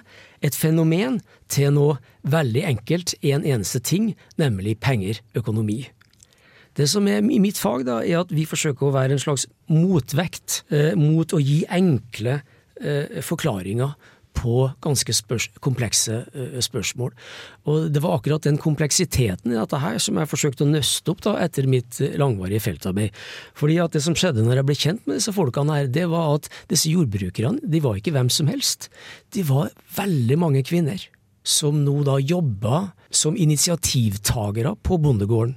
[0.45, 5.87] et fenomen til noe veldig enkelt, en eneste ting, nemlig penger, økonomi.
[6.79, 9.49] Det som er i mitt fag, da, er at vi forsøker å være en slags
[9.73, 12.39] motvekt eh, mot å gi enkle
[12.79, 13.97] eh, forklaringer
[14.39, 17.11] på ganske spørs komplekse eh, spørsmål.
[17.67, 21.25] Og Det var akkurat den kompleksiteten i dette her som jeg forsøkte å nøste opp
[21.27, 23.17] da etter mitt langvarige feltarbeid.
[23.59, 26.37] Fordi at Det som skjedde når jeg ble kjent med disse folkene, her, det var
[26.39, 28.93] at disse jordbrukerne de var ikke hvem som helst.
[29.35, 31.03] De var veldig mange kvinner
[31.43, 35.57] som nå da jobba som initiativtagere på bondegården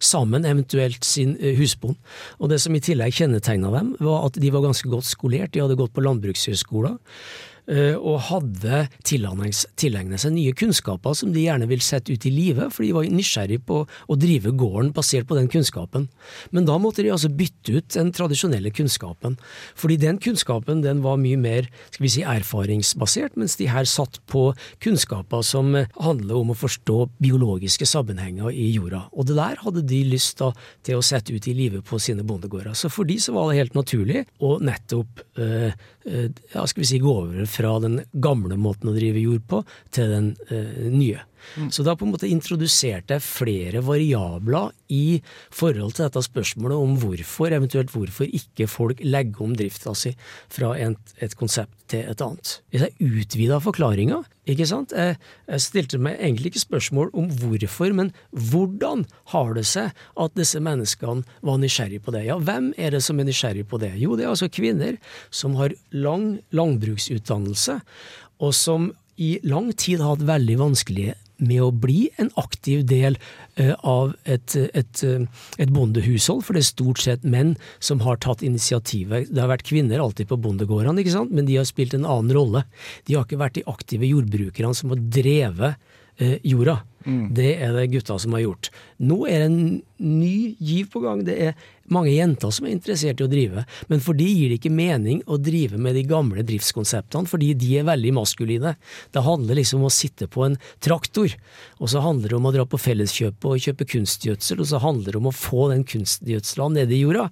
[0.00, 1.96] sammen, eventuelt sin eh, husbond.
[2.38, 5.52] Og Det som i tillegg kjennetegna dem, var at de var ganske godt skolert.
[5.54, 6.98] De hadde gått på landbrukshøgskoler.
[7.70, 12.72] Eh, og hadde tilegnet seg nye kunnskaper som de gjerne vil sette ut i livet,
[12.74, 16.08] for de var nysgjerrig på å drive gården basert på den kunnskapen.
[16.50, 19.36] Men da måtte de altså bytte ut den tradisjonelle kunnskapen,
[19.78, 24.18] fordi den kunnskapen den var mye mer skal vi si, erfaringsbasert, mens de her satt
[24.30, 24.48] på
[24.82, 29.04] kunnskaper som handler om å forstå biologiske sammenhenger i jorda.
[29.14, 30.50] Og det der hadde de lyst da,
[30.86, 32.74] til å sette ut i livet på sine bondegårder.
[32.74, 35.70] Så for de så var det helt naturlig å nettopp øh,
[36.04, 39.62] ja, skal vi si, gå over fra den gamle måten å drive jord på
[39.94, 41.26] til den uh, nye.
[41.56, 41.70] Mm.
[41.74, 45.20] Så da på en måte introduserte jeg flere variabler i
[45.54, 50.14] forhold til dette spørsmålet om hvorfor, eventuelt hvorfor ikke folk legger om drifta si
[50.50, 52.52] fra et, et konsept til et annet.
[52.70, 54.20] Hvis jeg utvida forklaringa,
[54.50, 55.16] ikke sant, jeg,
[55.50, 59.90] jeg, stilte meg egentlig ikke spørsmål om hvorfor, men hvordan har det seg
[60.24, 62.24] at disse menneskene var nysgjerrige på det?
[62.28, 63.92] Ja, hvem er det som er nysgjerrig på det?
[64.00, 64.98] Jo, det er altså kvinner
[65.30, 67.80] som har lang landbruksutdannelse,
[68.40, 73.18] og som i lang tid har hatt veldig vanskelige med å bli en aktiv del
[73.58, 78.20] uh, av et, et, uh, et, bondehushold, for det er stort sett menn som har
[78.22, 79.30] tatt initiativet.
[79.32, 82.64] Det har vært kvinner alltid på bondegårdene, men de har spilt en annen rolle.
[83.08, 85.89] De har ikke vært de aktive jordbrukerne som har drevet
[86.20, 86.80] jorda.
[87.06, 87.30] Mm.
[87.32, 88.68] Det er det gutta som har gjort.
[89.00, 89.60] Nå er det en
[90.04, 91.22] ny giv på gang.
[91.24, 91.54] Det er
[91.90, 95.22] mange jenter som er interessert i å drive, men for de gir det ikke mening
[95.26, 98.74] å drive med de gamle driftskonseptene, fordi de er veldig maskuline.
[99.10, 101.32] Det handler liksom om å sitte på en traktor,
[101.80, 105.16] og så handler det om å dra på Felleskjøpet og kjøpe kunstgjødsel, og så handler
[105.16, 107.30] det om å få den kunstgjødsela ned i jorda,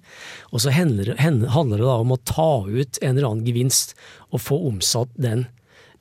[0.49, 3.95] og så handler det da om å ta ut en eller annen gevinst
[4.33, 5.47] og få omsatt den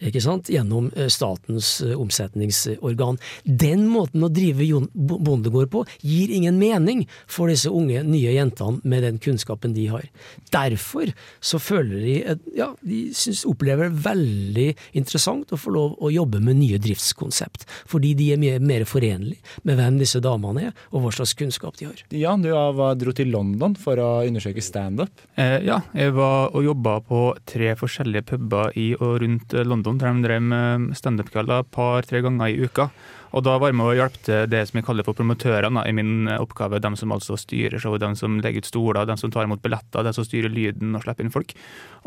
[0.00, 3.18] gjennom eh, statens eh, omsetningsorgan.
[3.44, 9.02] Den måten å drive bondegård på gir ingen mening for disse unge, nye jentene med
[9.02, 10.06] den kunnskapen de har.
[10.50, 12.16] Derfor så føler de
[12.56, 14.68] ja, de synes, opplever det veldig
[14.98, 19.38] interessant å få lov å jobbe med nye driftskonsept, fordi de er mye mer forenlig
[19.62, 22.02] med hvem disse damene er, og hva slags kunnskap de har.
[22.14, 22.52] Jan, du
[22.98, 25.24] dro til London for å undersøke standup.
[25.38, 30.00] Eh, ja, jeg var og jobba på tre forskjellige puber i og rundt London London,
[30.00, 32.90] der de drev med standup-kvelder et par-tre ganger i uka.
[33.36, 35.92] Og da var jeg med og hjalp til det som jeg kaller for promotørene i
[35.96, 36.80] min oppgave.
[36.80, 40.06] De som altså styrer showet, de som legger ut stoler, de som tar imot billetter,
[40.06, 41.52] de som styrer lyden og slipper inn folk.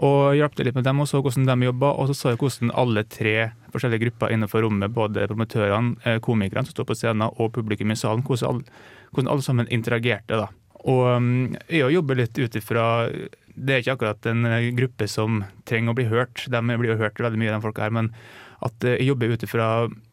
[0.01, 2.73] Og hjalp litt med dem og så hvordan de jobba, og så så jeg hvordan
[2.83, 3.35] alle tre
[3.73, 7.99] forskjellige grupper innenfor rommet, både promotørene, eh, komikerne som står på scenen og publikum i
[7.99, 10.41] salen, hvordan alle, hvordan alle sammen interagerte.
[10.41, 10.49] da.
[10.89, 12.85] Og mm, jeg jobber litt ut ifra
[13.55, 16.45] det er ikke akkurat en eh, gruppe som trenger å bli hørt.
[16.51, 17.93] De blir jo hørt veldig mye, de folka her.
[17.95, 18.11] Men
[18.65, 19.69] at eh, jeg jobber ut ifra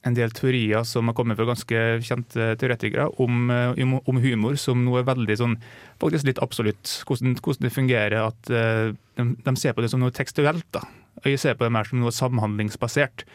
[0.08, 4.84] en del teorier som har kommet fra ganske kjente teoretikere om, eh, om humor, som
[4.84, 5.58] nå er veldig sånn
[6.02, 6.94] faktisk litt absolutt.
[7.08, 8.18] Hvordan, hvordan det fungerer.
[8.28, 10.66] At de, de, ser på det som noe tekstuelt.
[10.74, 10.84] da.
[11.22, 13.26] Og jeg ser på det mer som noe samhandlingsbasert.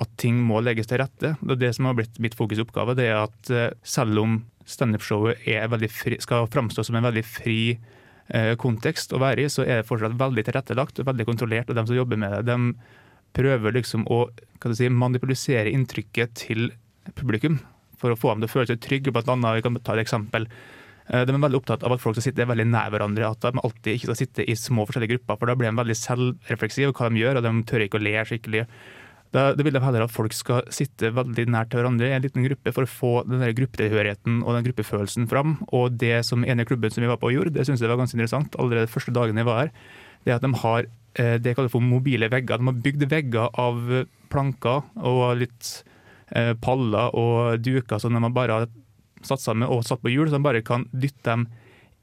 [0.00, 1.34] At ting må legges til rette.
[1.40, 5.42] Det, det som har blitt mitt fokusoppgave, det er at selv om standup-showet
[6.22, 7.62] skal framstå som en veldig fri
[8.62, 11.70] kontekst å være i, så er det fortsatt veldig tilrettelagt og veldig kontrollert.
[11.70, 12.74] Og de som jobber med det, de
[13.34, 14.24] prøver liksom å
[14.74, 16.70] si, manipulisere inntrykket til
[17.18, 17.60] publikum.
[18.00, 19.12] for å få dem til å føle seg trygge.
[19.12, 20.46] Blant annet, vi kan ta et eksempel.
[21.10, 23.60] Eh, De er veldig opptatt av at folk skal sitte veldig nær hverandre, at de
[23.60, 27.10] alltid ikke skal sitte i små forskjellige grupper, for da blir de veldig selvrefleksive hva
[27.10, 28.64] de gjør, og de tør ikke å le skikkelig.
[29.30, 32.24] Da, da vil de heller at folk skal sitte veldig nært til hverandre i en
[32.24, 35.60] liten gruppe for å få den der gruppetilhørigheten og den gruppefølelsen fram.
[35.70, 38.18] Og det som ene klubben som vi var på gjorde, det syns jeg var ganske
[38.18, 39.70] interessant allerede de første dagene jeg var her,
[40.24, 42.58] det er at de har eh, det jeg kaller for mobile vegger.
[42.58, 43.78] De har bygd vegger av
[44.34, 45.72] planker og litt
[46.34, 48.64] eh, paller og duker som de har bare
[49.26, 51.46] satt sammen og satt på hjul, så de bare kan dytte dem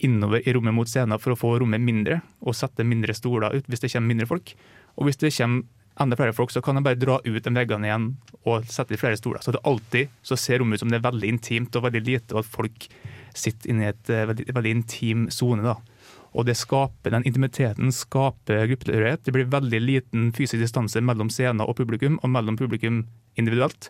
[0.05, 3.67] innover i rommet mot scenen for å få rommet mindre, og sette mindre stoler ut
[3.67, 4.53] hvis det kommer mindre folk.
[4.97, 5.65] Og hvis det kommer
[5.99, 8.07] enda flere folk, så kan de bare dra ut de veggene igjen
[8.47, 9.41] og sette i flere stoler.
[9.43, 12.35] Så det alltid så ser rommet ut som det er veldig intimt og veldig lite,
[12.35, 12.89] og at folk
[13.37, 15.75] sitter inne i et eh, veldig, veldig intim sone.
[16.37, 19.23] Og det skaper, Den intimiteten skaper gruppetilhørighet.
[19.25, 23.05] Det blir veldig liten fysisk distanse mellom scenen og publikum, og mellom publikum
[23.37, 23.89] individuelt.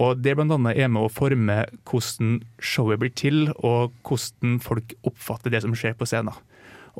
[0.00, 4.94] Og Det blant annet er med å forme hvordan showet blir til, og hvordan folk
[5.02, 6.36] oppfatter det som skjer på scenen.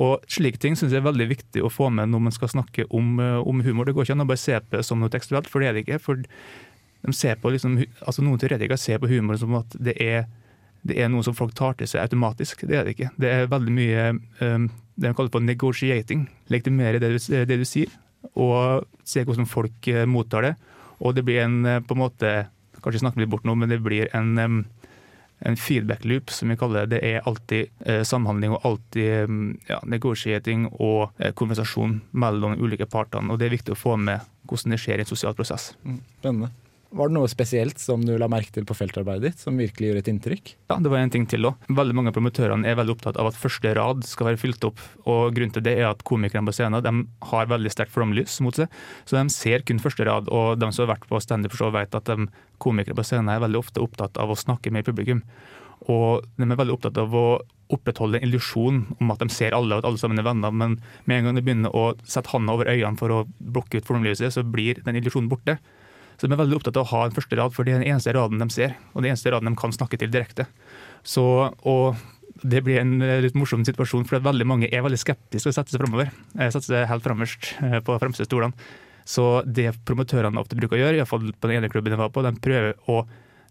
[0.00, 2.86] Og Slike ting synes jeg er veldig viktig å få med når man skal snakke
[2.88, 3.84] om, eh, om humor.
[3.84, 5.72] Det går ikke an å bare se på det som noe tekstuelt, for det er
[5.76, 6.00] det ikke.
[6.00, 6.22] for
[7.02, 10.28] de ser på liksom, altså Noen teoretikere ser på humor som at det er,
[10.86, 12.62] det er noe som folk tar til seg automatisk.
[12.62, 13.10] Det er det ikke.
[13.18, 14.04] Det er veldig mye
[14.40, 16.28] um, det de kaller for negotiating.
[16.52, 17.16] Legitimere det,
[17.48, 17.90] det du sier,
[18.38, 20.54] og se hvordan folk eh, mottar det.
[21.02, 22.34] Og det blir en på en måte
[22.82, 24.54] Kanskje snakker litt bort nå, men det blir en em,
[25.44, 26.96] en feedback loop, som vi kaller det.
[26.96, 32.86] Det er alltid eh, samhandling og alltid em, ja, negotiating og eh, konversasjon mellom ulike
[32.86, 33.32] partene.
[33.32, 35.72] og Det er viktig å få med hvordan det skjer i en sosial prosess.
[36.20, 36.52] Spennende.
[36.92, 40.02] Var det noe spesielt som du la merke til på feltarbeidet ditt, som virkelig gjorde
[40.02, 40.50] et inntrykk?
[40.68, 41.68] Ja, det var en ting til òg.
[41.72, 44.82] Veldig mange av promotørene er veldig opptatt av at første rad skal være fylt opp.
[45.06, 46.92] og Grunnen til det er at komikerne på scenen de
[47.30, 48.68] har veldig sterkt flomlys mot seg.
[49.08, 50.28] Så de ser kun første rad.
[50.28, 52.12] Og de som har vært på standup show vet at
[52.62, 55.24] komikere på scenen er veldig ofte opptatt av å snakke med publikum.
[55.90, 57.26] Og de er veldig opptatt av å
[57.72, 60.52] opprettholde en illusjon om at de ser alle, og at alle sammen er venner.
[60.52, 60.76] Men
[61.08, 64.34] med en gang de begynner å sette handa over øynene for å blokke ut flomlyset,
[64.34, 65.56] så blir den illusjonen borte.
[66.22, 67.88] Så de er veldig opptatt av å ha en første rad, for det er den
[67.90, 68.76] eneste raden de ser.
[68.92, 70.44] Og den eneste raden de kan snakke til direkte.
[71.02, 71.24] Så,
[71.66, 71.98] og
[72.46, 75.56] det blir en eh, litt morsom situasjon, for veldig mange er veldig skeptiske til å
[75.56, 76.12] sette seg framover.
[76.38, 78.54] Sette seg helt framerst eh, på fremste stolene.
[79.02, 82.22] Så det promotørene ofte bruker å gjøre, iallfall på den ene klubben jeg var på,
[82.22, 83.02] de prøver å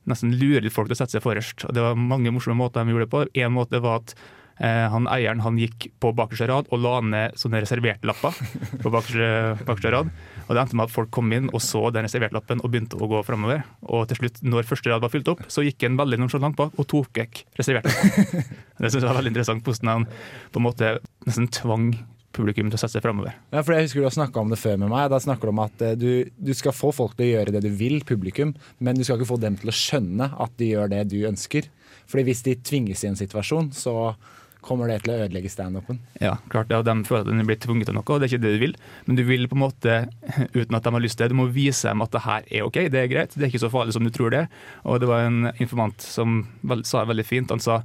[0.08, 1.68] nesten lure folk til å sette seg forrest.
[1.68, 3.26] Og det var mange morsomme måter de gjorde det på.
[3.44, 4.30] En måte var at eh,
[4.62, 8.36] han eieren han gikk på bakerste rad og la ned sånne reserverte lapper.
[8.84, 9.30] på bakerste,
[9.66, 10.12] bakerste rad.
[10.46, 13.00] Og det endte med at folk kom inn og så den reserverte lappen og begynte
[13.00, 13.64] å gå framover.
[13.90, 16.78] Og til slutt, når første rad var fylt opp, så gikk han veldig nonsjalant bak
[16.78, 17.94] og tok vekk reserverte.
[18.82, 20.10] det synes jeg var veldig interessant hvordan han
[20.52, 20.96] på en måte
[21.26, 21.94] nesten tvang
[22.36, 23.36] publikum til å sette seg framover.
[23.52, 25.10] Ja, for jeg husker Du har snakka om det før med meg.
[25.12, 27.64] Da snakker du om at eh, du, du skal få folk til å gjøre det
[27.66, 30.94] du vil, publikum, men du skal ikke få dem til å skjønne at de gjør
[30.94, 31.68] det du ønsker.
[32.12, 34.14] Fordi hvis de tvinges i en situasjon, så
[34.62, 36.00] kommer det til å ødelegge standupen.
[36.22, 38.34] Ja, klart det, og De føler at de blir tvunget til noe, og det er
[38.36, 38.76] ikke det du vil.
[39.08, 39.98] Men du vil på en måte,
[40.60, 42.68] uten at de har lyst til det, du må vise dem at det her er
[42.68, 43.36] ok, det er greit.
[43.36, 44.46] Det er ikke så farlig som du tror det.
[44.86, 46.44] Og det var en informant som
[46.84, 47.54] sa det veldig fint.
[47.54, 47.82] Han sa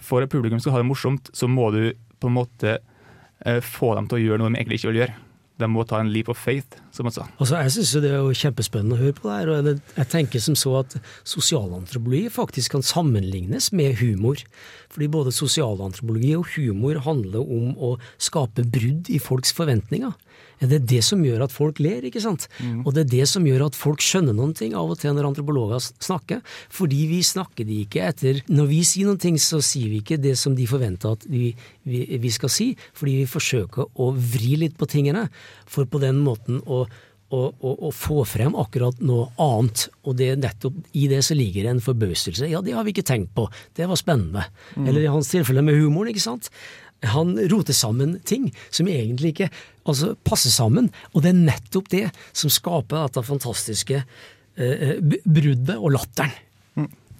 [0.00, 1.82] for at publikum skal ha det morsomt, så må du
[2.20, 5.18] på en måte eh, få dem til å gjøre noe de egentlig ikke vil gjøre.
[5.60, 6.78] De må ta en leap of faith.
[7.38, 9.52] Altså, jeg syns det er jo kjempespennende å høre på det her.
[9.52, 10.96] og Jeg tenker som så at
[11.28, 14.42] sosialantropologi faktisk kan sammenlignes med humor.
[14.90, 20.12] Fordi både sosialantropologi og humor handler om å skape brudd i folks forventninger.
[20.60, 22.44] Det er det som gjør at folk ler, ikke sant?
[22.84, 25.30] Og det er det som gjør at folk skjønner noen ting av og til når
[25.30, 26.42] antropologer snakker.
[26.68, 30.20] Fordi vi snakker de ikke etter Når vi sier noen ting, så sier vi ikke
[30.20, 31.54] det som de forventer at vi,
[31.88, 35.28] vi, vi skal si, fordi vi forsøker å vri litt på tingene,
[35.64, 36.84] for på den måten å
[37.30, 39.86] å, å, å få frem akkurat noe annet.
[40.04, 42.48] Og det er nettopp i det så ligger det en forbauselse.
[42.50, 43.46] Ja, det har vi ikke tenkt på.
[43.76, 44.46] Det var spennende.
[44.76, 46.50] Eller i hans tilfelle med humoren, ikke sant.
[47.14, 49.48] Han roter sammen ting som egentlig ikke
[49.88, 50.90] altså, passer sammen.
[51.14, 52.06] Og det er nettopp det
[52.36, 56.34] som skaper dette fantastiske eh, bruddet og latteren.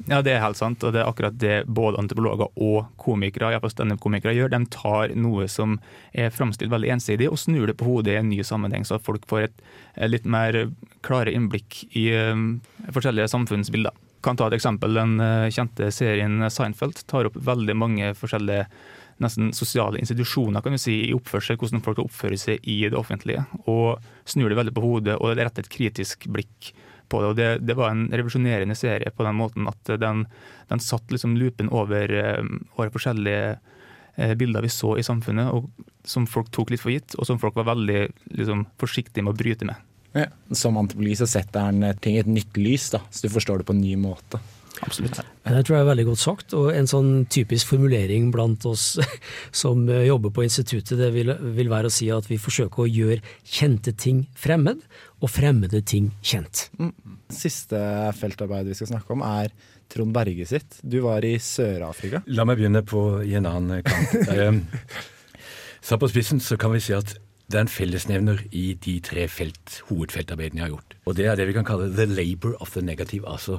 [0.09, 3.73] Ja, det er helt sant, og det er akkurat det både antropologer og komikere iallfall
[3.75, 4.53] standup-komikere gjør.
[4.55, 5.77] De tar noe som
[6.17, 9.05] er framstilt veldig ensidig, og snur det på hodet i en ny sammenheng, så at
[9.05, 9.59] folk får et,
[9.97, 10.71] eh, litt mer
[11.05, 12.47] klare innblikk i eh,
[12.89, 13.93] forskjellige samfunnsbilder.
[14.25, 14.97] Kan ta et eksempel.
[14.97, 18.67] Den eh, kjente serien Seinfeld tar opp veldig mange forskjellige
[19.21, 23.45] nesten sosiale institusjoner kan du si, i oppførsel, hvordan folk oppfører seg i det offentlige.
[23.69, 26.73] Og snur det veldig på hodet og retter et kritisk blikk
[27.11, 27.29] på det.
[27.31, 30.25] og Det, det var en revolusjonerende serie på den måten at den,
[30.71, 32.43] den satt liksom loopen over, eh,
[32.79, 33.59] over forskjellige
[34.17, 35.71] eh, bilder vi så i samfunnet, og
[36.07, 38.03] som folk tok litt for gitt, og som folk var veldig
[38.39, 39.87] liksom, forsiktige med å bryte med.
[40.17, 40.27] Ja.
[40.57, 43.69] Som antropologi så setter den ting i et nytt lys, da, så du forstår det
[43.69, 44.41] på en ny måte.
[44.81, 45.19] Absolutt.
[45.45, 48.95] Det tror jeg er veldig godt sagt, og en sånn typisk formulering blant oss
[49.63, 52.89] som eh, jobber på instituttet, det vil, vil være å si at vi forsøker å
[52.89, 54.83] gjøre kjente ting fremmed,
[55.21, 56.69] og fremmede ting kjent.
[56.81, 56.95] Mm.
[57.35, 57.79] Siste
[58.17, 59.53] feltarbeid vi skal snakke om, er
[59.91, 60.79] Trond Berge sitt.
[60.81, 62.23] Du var i Sør-Afrika.
[62.31, 64.21] La meg begynne på, i en annen kant.
[64.31, 64.55] Eh,
[65.81, 67.15] Satt på spissen så kan vi si at
[67.51, 70.97] det er en fellesnevner i de tre felt, hovedfeltarbeidene jeg har gjort.
[71.09, 73.59] Og det er det vi kan kalle the labor of the negative, altså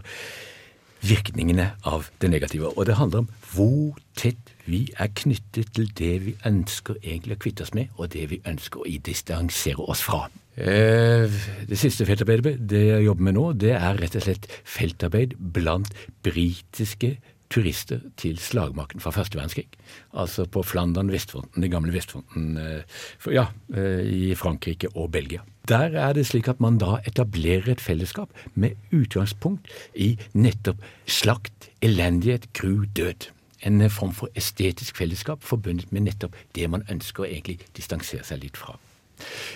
[1.02, 2.72] virkningene av det negative.
[2.78, 7.42] Og det handler om hvor tett vi er knyttet til det vi ønsker egentlig å
[7.42, 10.28] kvitte oss med, og det vi ønsker å distansere oss fra.
[10.56, 11.28] Eh,
[11.68, 15.94] Det siste feltarbeidet det jeg jobber med nå, det er rett og slett feltarbeid blant
[16.24, 17.18] britiske
[17.52, 19.68] turister til slagmarken fra første verdenskrig.
[20.14, 23.02] Altså på Flandern, Vestfronten, den gamle Vestfronten eh,
[23.34, 25.44] ja, eh, i Frankrike og Belgia.
[25.68, 31.70] Der er det slik at man da etablerer et fellesskap med utgangspunkt i nettopp slakt,
[31.82, 33.30] elendighet, gru, død.
[33.62, 38.26] En eh, form for estetisk fellesskap forbundet med nettopp det man ønsker å egentlig distansere
[38.26, 38.80] seg litt fra.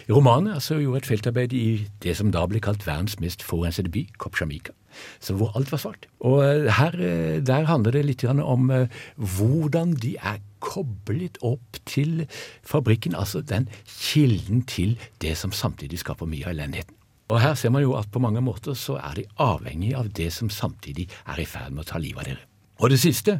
[0.07, 1.67] I romanen altså, gjorde et feltarbeid i
[2.03, 4.73] det som da ble kalt verdens mest forurensede by, Kopsjamika,
[5.19, 6.07] så hvor alt var svart.
[6.19, 8.87] Og eh, her, eh, Der handler det litt om eh,
[9.17, 12.25] hvordan de er koblet opp til
[12.63, 16.95] fabrikken, altså den kilden til det som samtidig skaper mye av elendigheten.
[17.29, 20.31] Og Her ser man jo at på mange måter så er de avhengig av det
[20.33, 22.45] som samtidig er i ferd med å ta livet av dere.
[22.79, 23.39] Og det siste,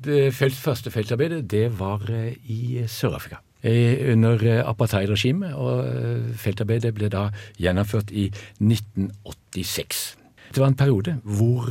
[0.00, 3.42] det første feltarbeidet, det var i Sør-Afrika.
[3.62, 7.26] Eh, Under eh, apartheidregimet, og eh, feltarbeidet ble da
[7.60, 8.30] gjennomført i
[8.60, 10.16] 1986.
[10.50, 11.68] Det var en periode hvor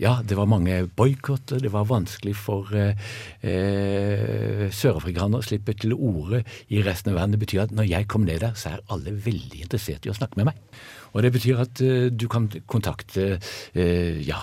[0.00, 1.60] ja, det var mange boikotter.
[1.62, 2.96] Det var vanskelig for eh,
[4.74, 7.36] sørafrikanere å slippe til orde i resten av verden.
[7.36, 10.18] Det betyr at når jeg kom ned der, så er alle veldig interessert i å
[10.18, 10.82] snakke med meg.
[11.12, 14.40] Og det betyr at eh, du kan kontakte eh, ja,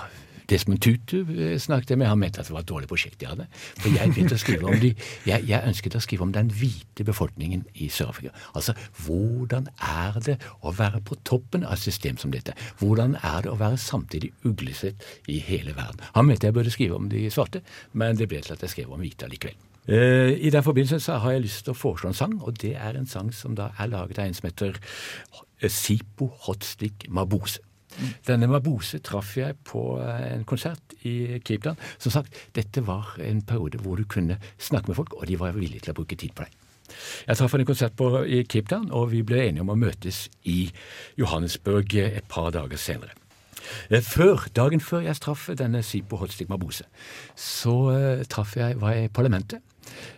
[0.49, 2.09] Desmond Tutu eh, snakket jeg med.
[2.09, 3.47] Han mente at det var et dårlig prosjekt jeg hadde.
[3.79, 4.93] For jeg å om de,
[5.27, 8.33] jeg, jeg ønsket å skrive om den hvite befolkningen i Sør-Afrika.
[8.57, 8.75] Altså,
[9.05, 12.55] hvordan er det å være på toppen av et system som dette?
[12.81, 16.03] Hvordan er det å være samtidig uglesett i hele verden?
[16.17, 18.93] Han mente jeg burde skrive om de svarte, men det ble til at jeg skrev
[18.93, 19.57] om hvite allikevel.
[19.89, 22.75] Eh, I den forbindelse så har jeg lyst til å foreslå en sang, og det
[22.77, 24.77] er en sang som da er laget av en som heter
[25.67, 27.63] Sipo Hotstick Mabuse.
[28.27, 31.79] Denne Mabuse traff jeg på eh, en konsert i Cape Town.
[31.97, 35.57] Som sagt, dette var en periode hvor du kunne snakke med folk, og de var
[35.57, 36.57] villige til å bruke tid på deg.
[37.27, 40.27] Jeg traff en konsert på, i Cape Town, og vi ble enige om å møtes
[40.49, 40.71] i
[41.19, 43.13] Johannesburg et par dager senere.
[43.89, 46.87] Eh, Før, Dagen før jeg traff denne Sipo Hotstick Mabuse,
[47.37, 49.65] så eh, traff jeg, var jeg i parlamentet.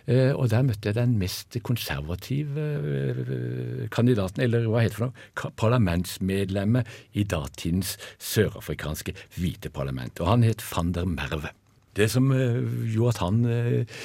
[0.06, 5.08] Eh, og der møtte jeg den mest konservative eh, kandidaten, eller hva heter det for
[5.08, 10.20] noe, parlamentsmedlemmet i datidens sørafrikanske hvite parlament.
[10.20, 11.52] Og han het van der Merve.
[11.96, 13.98] Det som eh, gjorde at han uh,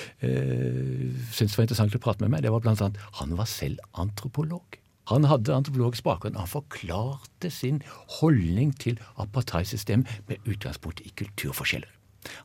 [1.31, 3.79] syntes det var interessant å prate med meg, det var blant annet han var selv
[3.95, 4.81] antropolog.
[5.07, 6.35] Han hadde antropologisk bakgrunn.
[6.35, 7.79] Han forklarte sin
[8.19, 11.96] holdning til apartheidsystemet med utgangspunkt i kulturforskjeller.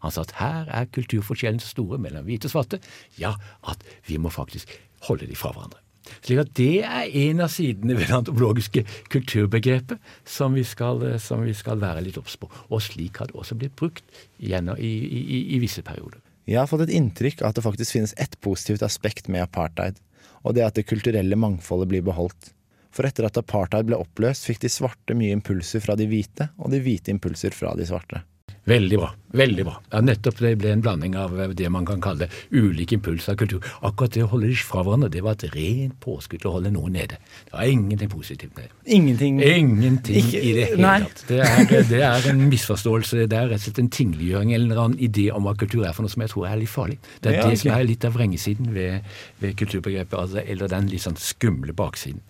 [0.05, 2.83] Han sa at her er kulturforskjellene så store mellom hvite og svarte,
[3.20, 3.35] ja,
[3.68, 4.70] at vi må faktisk
[5.09, 5.80] holde de fra hverandre.
[6.22, 11.45] Slik at det er en av sidene ved det antropologiske kulturbegrepet som vi skal, som
[11.47, 12.51] vi skal være litt obs på.
[12.70, 14.05] Og slik har det også blitt brukt
[14.43, 16.18] gjennom, i, i, i visse perioder.
[16.49, 20.01] Jeg har fått et inntrykk av at det faktisk finnes ett positivt aspekt med apartheid,
[20.43, 22.51] og det er at det kulturelle mangfoldet blir beholdt.
[22.93, 26.74] For etter at apartheid ble oppløst, fikk de svarte mye impulser fra de hvite, og
[26.74, 28.24] de hvite impulser fra de svarte.
[28.64, 29.08] Veldig bra.
[29.34, 29.72] veldig bra.
[29.90, 33.64] Ja, Nettopp det ble en blanding av det man kan kalle ulike impulser av kultur.
[33.82, 36.92] Akkurat det å holde de fra hverandre, det var et rent påskudd å holde noen
[36.94, 37.16] nede.
[37.48, 38.92] Det var ingenting positivt med det.
[38.94, 41.24] Ingenting Ingenting Ikke- i det hele tatt.
[41.26, 43.26] Det er, det er en misforståelse.
[43.26, 45.92] Det er rett og slett en tingliggjøring eller en annen idé om hva kultur er
[45.96, 46.98] for noe som jeg tror er litt farlig.
[47.20, 49.00] Det er Ja, det som er litt av vrengesiden ved,
[49.40, 52.20] ved kulturbegrepet, altså, eller den litt sånn skumle baksiden.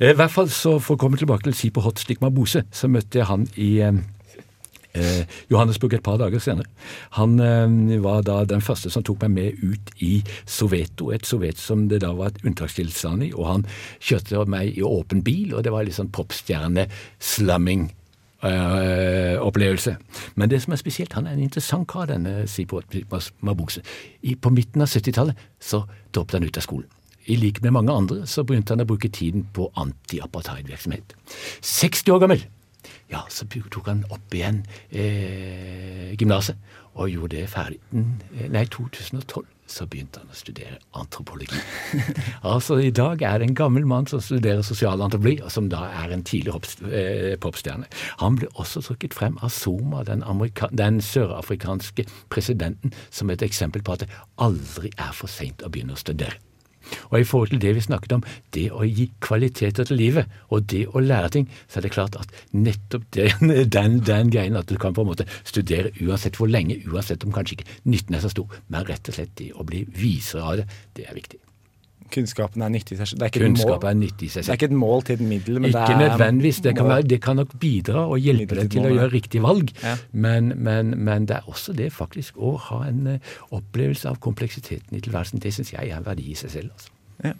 [0.00, 3.20] Eh, I hvert fall så For å komme tilbake til Sipo Hotstick Mabuse, så møtte
[3.20, 3.78] jeg han i
[4.94, 6.68] eh, Johannesburg et par dager senere.
[7.18, 11.60] Han eh, var da den første som tok meg med ut i Soveto, et Sovet
[11.60, 13.66] som det da var et unntakstilstand i, og han
[14.00, 17.90] kjørte meg i åpen bil, og det var litt sånn popstjerne-slumming.
[18.42, 19.96] eh, opplevelse.
[20.34, 22.80] Men det som er spesielt, han er en interessant kar, denne Sipo
[23.40, 23.82] Mabuse.
[24.22, 25.84] I, på midten av 70-tallet så
[26.14, 26.88] droppet han ut av skolen.
[27.30, 31.14] I like med mange andre så begynte han å bruke tiden på anti-apartheid-virksomhet.
[31.60, 32.42] 60 år gammel
[33.12, 36.56] ja, så tok han opp igjen eh, gymnaset
[36.92, 41.56] og gjorde det ferdig mm, Nei, 2012 så begynte han å studere antropologi.
[42.52, 46.12] altså I dag er det en gammel mann som studerer sosialantropologi, og som da er
[46.12, 46.52] en tidlig
[46.90, 47.88] eh, popstjerne.
[48.20, 50.24] Han ble også trukket frem av Zuma, den,
[50.76, 55.96] den sørafrikanske presidenten, som et eksempel på at det aldri er for seint å begynne
[55.96, 56.36] å studere.
[57.10, 58.24] Og i forhold til det vi snakket om,
[58.56, 62.18] det å gi kvaliteter til livet, og det å lære ting, så er det klart
[62.20, 66.50] at nettopp den, den, den greien at du kan på en måte studere uansett hvor
[66.50, 69.66] lenge, uansett om kanskje ikke nytten er så stor, men rett og slett det å
[69.68, 70.68] bli visere av det,
[70.98, 71.42] det er viktig.
[72.12, 73.18] Kunnskapen er nyttig i seg selv.
[73.20, 75.14] Det er ikke et Kunnskap mål- nyttig i seg Det er ikke et mål til
[75.18, 76.60] et middel, men Ikke det er nødvendigvis.
[76.66, 79.42] Det kan, være, det kan nok bidra og hjelpe deg til mål, å gjøre riktig
[79.42, 79.94] valg, Ja.
[80.12, 84.96] men, men, men det er også det faktisk å ha en eh, opplevelse av kompleksiteten
[84.96, 85.40] i tilværelsen.
[85.42, 86.70] Det syns jeg er en verdi i seg selv.
[86.76, 86.90] Altså.
[87.24, 87.32] Ja.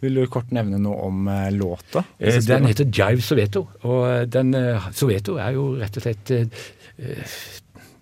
[0.00, 2.02] Vil du kort nevne noe om eh, låta?
[2.18, 4.52] Eh, Den heter Jive Soweto, og den,
[4.92, 6.34] Soweto er jo rett og slett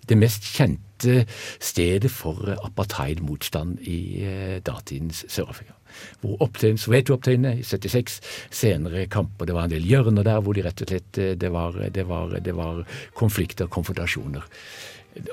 [0.09, 1.25] det mest kjente
[1.63, 3.99] stedet for apartheidmotstand i
[4.65, 5.75] datidens Sør-Afrika.
[6.23, 8.21] Hvor opptøyen, Soweto-opptøyene i 76,
[8.55, 11.53] senere kamper, det var en del hjørner der hvor de rett og slett eh, det
[11.55, 12.85] var, det var, det var
[13.19, 14.47] konflikter, konfrontasjoner.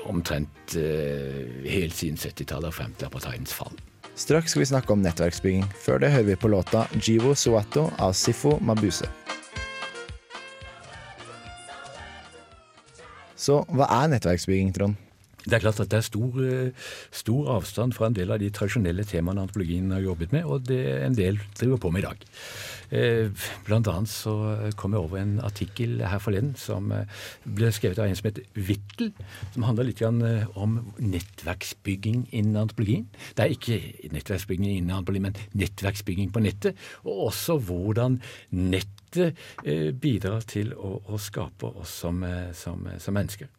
[0.06, 3.74] Omtrent eh, helt siden 70-tallet og frem til apartheidens fall.
[4.14, 5.64] Straks skal vi snakke om nettverksbygging.
[5.82, 9.08] Før det hører vi på låta Jivo Suato av Sifo Mabuse.
[13.42, 15.11] Så hva er nettverksbygging, Trond?
[15.42, 18.50] Det er klart at det er stor, eh, stor avstand fra en del av de
[18.54, 22.26] tradisjonelle temaene antropologien har jobbet med, og det en del driver på med i dag.
[22.92, 23.30] Eh,
[23.66, 24.34] Blant annet så
[24.76, 27.08] kom jeg over en artikkel her forleden som eh,
[27.42, 29.10] ble skrevet av en som heter Whittle,
[29.54, 33.08] som handler litt om nettverksbygging innen antropologien.
[33.34, 38.20] Det er ikke nettverksbygging innen antropologien, men nettverksbygging på nettet, og også hvordan
[38.50, 39.34] nettet
[40.00, 42.22] bidrar til å, å skape oss som,
[42.56, 43.50] som, som mennesker.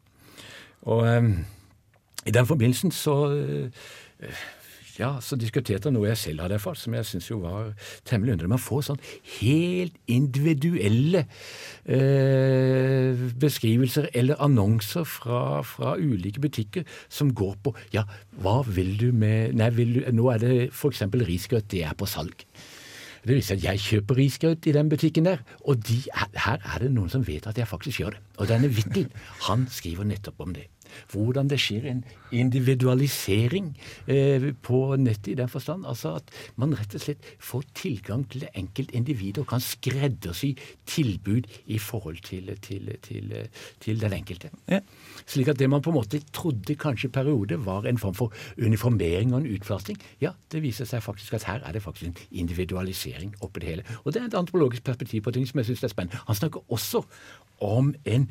[0.90, 1.06] Og
[2.26, 3.88] i den forbindelsen så eh,
[5.00, 7.72] ja, så diskuterte jeg noe jeg selv hadde erfart, som jeg syns jo var
[8.06, 8.52] temmelig underlig.
[8.52, 9.02] Man får sånn
[9.40, 11.24] helt individuelle
[11.86, 18.06] eh, beskrivelser eller annonser fra, fra ulike butikker som går på ja,
[18.44, 21.04] hva vil du med Nei, du, nå er det f.eks.
[21.26, 22.46] risgrøt, det er på salg.
[23.24, 26.92] Det viser at jeg kjøper risgrøt i den butikken der, og de, her er det
[26.94, 28.24] noen som vet at jeg faktisk gjør det.
[28.44, 29.08] Og denne Whittle,
[29.48, 30.68] han skriver nettopp om det.
[31.14, 33.72] Hvordan det skjer en individualisering
[34.08, 35.86] eh, på nettet i den forstand.
[35.90, 40.54] Altså at man rett og slett får tilgang til det enkelte individet og kan skreddersy
[40.90, 43.34] tilbud i forhold til, til, til,
[43.84, 44.50] til den enkelte.
[45.26, 48.34] Slik at det man på en måte trodde kanskje i periode var en form for
[48.58, 52.42] uniformering og en utflasting, ja, det viser seg faktisk at her er det faktisk en
[52.44, 53.86] individualisering oppi det hele.
[54.04, 56.22] Og det er et antropologisk perspektiv på ting som jeg syns er spennende.
[56.28, 57.04] Han snakker også
[57.64, 58.30] om en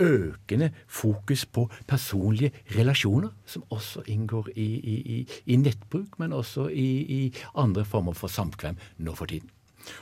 [0.00, 6.88] økende fokus på personlige relasjoner, som også inngår i, i, i, nettbruk, men også i,
[7.18, 9.50] i andre former for samkvem nå for tiden.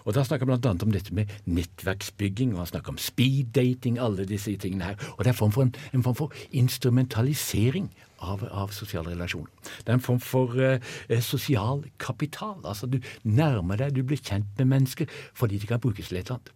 [0.04, 0.70] Og Da snakker han bl.a.
[0.70, 5.12] om dette med nettverksbygging, og han snakker om speeddating, alle disse tingene her.
[5.18, 7.90] Og det er form for, en, en form for instrumentalisering
[8.24, 9.50] av, av sosiale relasjoner.
[9.84, 12.60] Det er en form for eh, sosial kapital.
[12.64, 16.24] Altså du nærmer deg, du blir kjent med mennesker fordi de kan brukes til et
[16.24, 16.54] eller annet.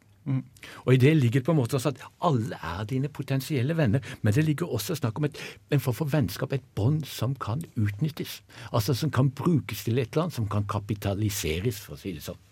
[0.84, 4.34] Og i det ligger på en måte også at alle er dine potensielle venner, men
[4.34, 5.38] det ligger også snakk om et,
[5.72, 8.42] en form for vennskap, et bånd som kan utnyttes.
[8.72, 12.26] Altså som kan brukes til et eller annet, som kan kapitaliseres, for å si det
[12.26, 12.42] sånn.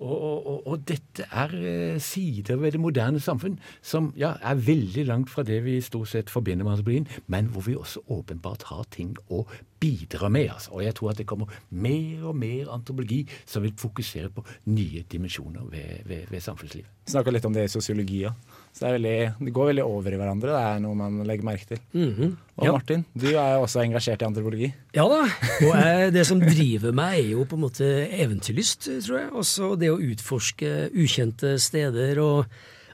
[0.00, 5.04] Og, og, og, dette er eh, sider ved det moderne samfunn som ja, er veldig
[5.04, 8.86] langt fra det vi stort sett forbinder med antropologien, men hvor vi også åpenbart har
[8.96, 9.42] ting å
[9.80, 10.50] bidra med.
[10.52, 10.74] Altså.
[10.76, 15.04] Og jeg tror at det kommer mer og mer antropologi som vil fokusere på nye
[15.10, 16.88] dimensjoner ved, ved, ved samfunnslivet.
[17.10, 18.36] Snakka litt om det i sosiologi òg.
[18.70, 19.14] Så det, er veldig,
[19.48, 20.52] det går veldig over i hverandre.
[20.52, 21.80] Det er noe man legger merke til.
[21.96, 22.36] Mhm.
[22.60, 22.72] Og Ja.
[22.76, 24.68] Martin, du er jo også engasjert i antropologi.
[24.94, 25.22] Ja da,
[25.64, 27.88] og jeg, det som driver meg er jo på en måte
[28.20, 29.30] eventyrlyst, tror jeg.
[29.32, 32.44] Også det å utforske ukjente steder og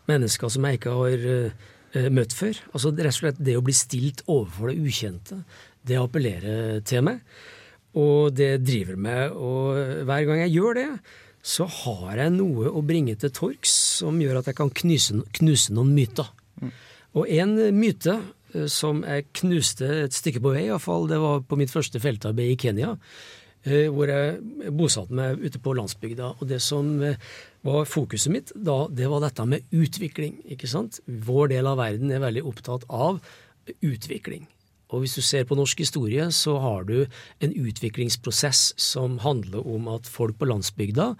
[0.06, 2.60] mennesker som jeg ikke har eh, møtt før.
[2.72, 5.40] Altså rett og slett det å bli stilt overfor det ukjente,
[5.86, 7.22] det appellerer til meg.
[7.96, 10.90] Og det driver meg, og hver gang jeg gjør det,
[11.46, 15.74] så har jeg noe å bringe til torgs som gjør at jeg kan knuse, knuse
[15.76, 16.28] noen myter.
[17.16, 18.18] Og en myte
[18.54, 22.52] eh, som jeg knuste et stykke på vei, iallfall, det var på mitt første feltarbeid
[22.52, 22.96] i Kenya,
[23.64, 26.34] eh, hvor jeg bosatte meg ute på landsbygda.
[26.40, 27.20] Og det som eh,
[27.66, 30.42] var fokuset mitt da, det var dette med utvikling.
[30.56, 31.00] ikke sant?
[31.06, 33.22] Vår del av verden er veldig opptatt av
[33.80, 34.44] utvikling.
[34.94, 37.06] Og hvis du ser på norsk historie, så har du
[37.42, 41.12] en utviklingsprosess som handler om at folk på landsbygda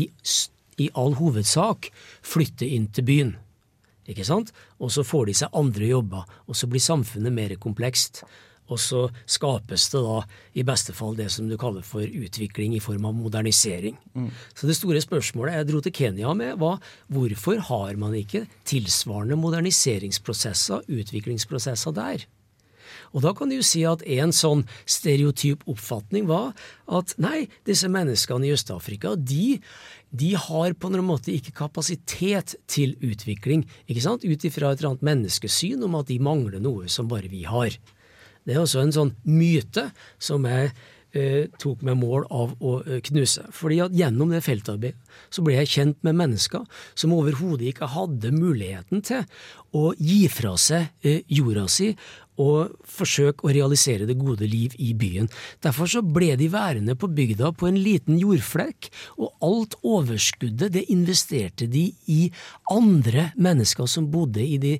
[0.00, 0.08] i,
[0.80, 1.90] i all hovedsak
[2.24, 3.32] flytter inn til byen.
[4.10, 4.54] Ikke sant?
[4.80, 8.24] Og så får de seg andre jobber, og så blir samfunnet mer komplekst.
[8.70, 10.20] Og så skapes det da
[10.58, 13.98] i beste fall det som du kaller for utvikling i form av modernisering.
[14.54, 16.78] Så det store spørsmålet jeg dro til Kenya med, var
[17.10, 22.26] hvorfor har man ikke tilsvarende moderniseringsprosesser, utviklingsprosesser der?
[23.10, 26.52] Og da kan du jo si at en sånn stereotyp oppfatning var
[26.90, 29.58] at nei, disse menneskene i Øst-Afrika, de,
[30.10, 34.94] de har på en måte ikke kapasitet til utvikling, ikke sant, ut ifra et eller
[34.94, 37.74] annet menneskesyn om at de mangler noe som bare vi har.
[38.46, 39.90] Det er også en sånn myte
[40.22, 40.70] som jeg
[41.12, 43.44] eh, tok med mål av å eh, knuse.
[43.54, 44.98] Fordi at gjennom det feltarbeidet
[45.32, 46.64] så ble jeg kjent med mennesker
[46.98, 49.26] som overhodet ikke hadde muligheten til
[49.76, 51.92] å gi fra seg eh, jorda si
[52.40, 55.28] og forsøke å realisere det gode liv i byen.
[55.64, 58.90] Derfor så ble de værende på bygda på en liten jordflekk,
[59.20, 62.20] og alt overskuddet det investerte de i
[62.72, 64.76] andre mennesker som bodde i, de,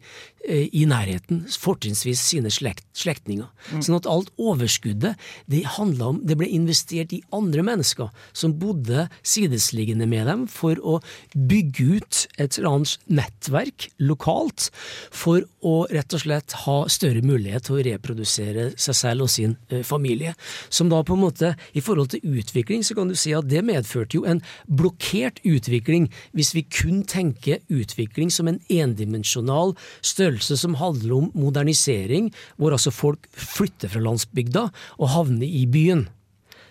[0.47, 3.48] eh, i nærheten, fortrinnsvis sine slekt, slektninger.
[3.81, 5.18] Sånn at alt overskuddet
[5.51, 11.01] det, om, det ble investert i andre mennesker som bodde sidesliggende med dem for å
[11.35, 14.70] bygge ut et eller annet nettverk lokalt
[15.12, 19.56] for å rett og slett ha større mulighet til å reprodusere seg selv og sin
[19.70, 20.36] eh, familie.
[20.68, 23.64] Som da på en måte, i forhold til utvikling, så kan du si at det
[23.66, 26.06] medførte jo en blokkert utvikling
[26.36, 29.74] hvis vi kun tenker utvikling som en endimensjonal
[30.06, 34.68] størrelse som handler om modernisering, hvor altså folk flytter fra landsbygda
[35.01, 36.06] og havner i byen.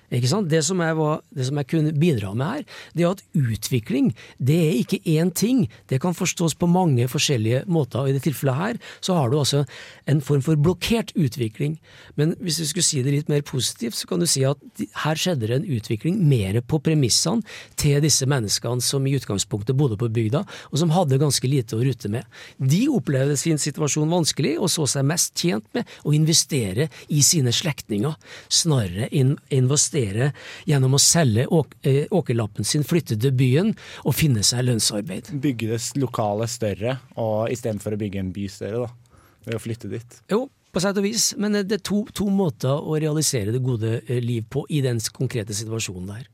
[0.09, 2.63] Det som, jeg var, det som jeg kunne bidra med her,
[2.97, 4.09] det er at utvikling
[4.41, 5.67] det er ikke én ting.
[5.89, 7.99] Det kan forstås på mange forskjellige måter.
[7.99, 9.65] og I det tilfellet her så har du altså
[10.09, 11.77] en form for blokkert utvikling.
[12.15, 14.57] Men hvis du skulle si det litt mer positivt, så kan du si at
[15.03, 17.45] her skjedde det en utvikling mer på premissene
[17.77, 21.83] til disse menneskene som i utgangspunktet bodde på bygda, og som hadde ganske lite å
[21.85, 22.25] rutte med.
[22.57, 27.53] De opplevde sin situasjon vanskelig, og så seg mest tjent med å investere i sine
[27.53, 28.17] slektninger,
[28.49, 29.98] snarere enn investere
[30.69, 33.73] gjennom å selge åk eh, åkerlappen sin, flytte til byen
[34.05, 35.33] og finne seg lønnsarbeid.
[35.43, 39.19] Bygge det lokale større, og istedenfor å bygge en by større, da.
[39.47, 40.17] Ved å flytte dit.
[40.31, 43.99] Jo, på sett og vis, men det er to, to måter å realisere det gode
[44.05, 46.27] eh, liv på i den konkrete situasjonen der.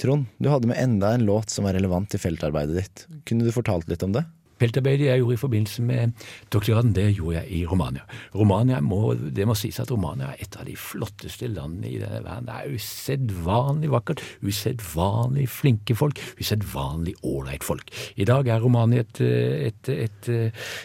[0.00, 3.02] Trond, du hadde med enda en låt som var relevant til feltarbeidet ditt.
[3.28, 4.24] Kunne du fortalt litt om det?
[4.62, 8.04] Feltarbeidet jeg gjorde i forbindelse med doktorgraden, det gjorde jeg i Romania.
[8.34, 12.22] Romania må, Det må sies at Romania er et av de flotteste landene i denne
[12.22, 12.46] verden.
[12.46, 17.90] Det er usedvanlig vakkert, usedvanlig flinke folk, usedvanlig ålreit folk.
[18.16, 20.30] I dag er Romania et, et, et,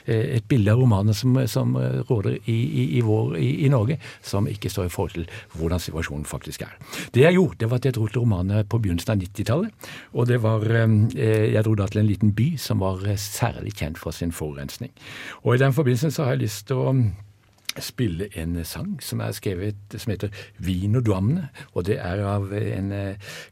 [0.07, 4.47] et bilde av Romania som, som råder i, i, i, vår, i, i, Norge, som
[4.49, 5.27] ikke står i forhold til
[5.57, 6.73] hvordan situasjonen faktisk er.
[7.13, 9.89] Det jeg gjorde, det var at jeg dro til Romania på begynnelsen av 90-tallet.
[10.17, 13.99] Og det var eh, Jeg dro da til en liten by som var særlig kjent
[13.99, 14.91] for sin forurensning.
[15.43, 16.93] Og i den forbindelse så har jeg lyst til å
[17.83, 20.33] spille en sang som er skrevet som heter
[20.63, 22.93] Vino Domne, og det er av en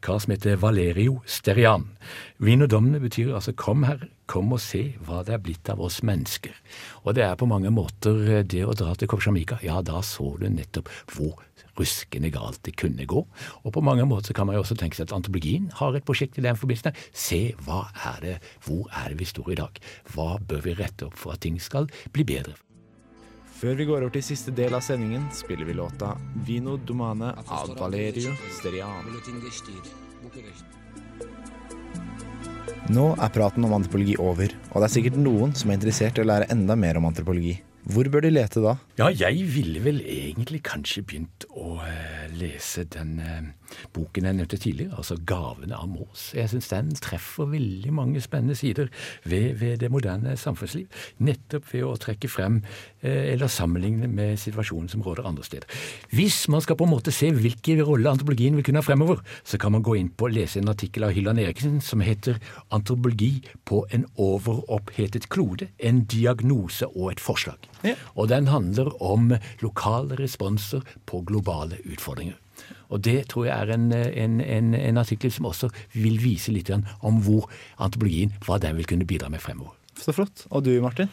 [0.06, 1.88] kar som heter Valerio Sterian.
[2.42, 6.02] Vino Domne betyr altså kom her, kom og se hva det er blitt av oss
[6.06, 6.56] mennesker.
[7.06, 10.50] Og det er på mange måter det å dra til Kopsjamika, ja da så du
[10.50, 11.38] nettopp hvor
[11.80, 13.24] ruskende galt det kunne gå.
[13.64, 16.40] Og på mange måter kan man jo også tenke seg at antropologien har et prosjekt
[16.40, 16.94] i den forbindelse.
[17.14, 18.36] Se hva er det,
[18.66, 19.82] hvor er det vi står i dag?
[20.14, 22.56] Hva bør vi rette opp for at ting skal bli bedre?
[23.56, 26.12] Før vi går over til siste del av sendingen, spiller vi låta
[26.44, 29.08] Vino Domane av Valerio Sterian.
[32.92, 36.26] Nå er praten om antropologi over, og det er sikkert noen som er interessert i
[36.26, 37.56] å lære enda mer om antropologi.
[37.86, 38.76] Hvor bør de lete da?
[38.98, 44.58] Ja, jeg ville vel egentlig kanskje begynt å uh, lese den uh, boken jeg nevnte
[44.58, 46.32] tidligere, altså 'Gavene av Mås'.
[46.36, 48.88] Jeg syns den treffer veldig mange spennende sider
[49.24, 50.88] ved, ved, det moderne samfunnsliv.
[51.18, 52.62] Nettopp ved å trekke frem
[53.04, 55.68] uh, eller sammenligne med situasjonen som råder andre steder.
[56.12, 59.58] Hvis man skal på en måte se hvilken rolle antropologien vil kunne ha fremover, så
[59.62, 62.40] kan man gå inn på å lese en artikkel av Hylland Eriksen som heter
[62.72, 65.68] 'Antropologi på en overopphetet klode.
[65.80, 67.70] En diagnose og et forslag'.
[67.84, 67.96] Ja.
[68.16, 72.35] Og den handler om lokale responser på globale utfordringer.
[72.90, 76.72] Og det tror jeg er en, en, en, en artikkel som også vil vise litt
[76.74, 79.74] om hvor antropologien, hva den vil kunne bidra med fremover.
[80.00, 80.46] Så flott.
[80.52, 81.10] Og du Martin?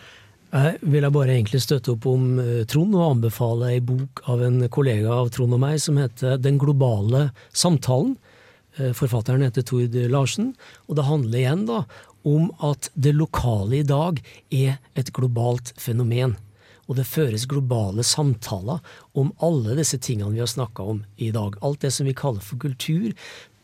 [0.52, 2.26] Jeg vil jeg bare egentlig støtte opp om
[2.68, 6.58] Trond og anbefale ei bok av en kollega av Trond og meg som heter Den
[6.60, 8.18] globale samtalen.
[8.76, 10.52] Forfatteren heter Tord Larsen,
[10.88, 11.82] og det handler igjen da
[12.28, 14.20] om at det lokale i dag
[14.52, 16.36] er et globalt fenomen
[16.92, 18.82] og det føres globale samtaler
[19.16, 21.56] om alle disse tingene vi har snakka om i dag.
[21.64, 23.16] Alt det som vi kaller for kultur,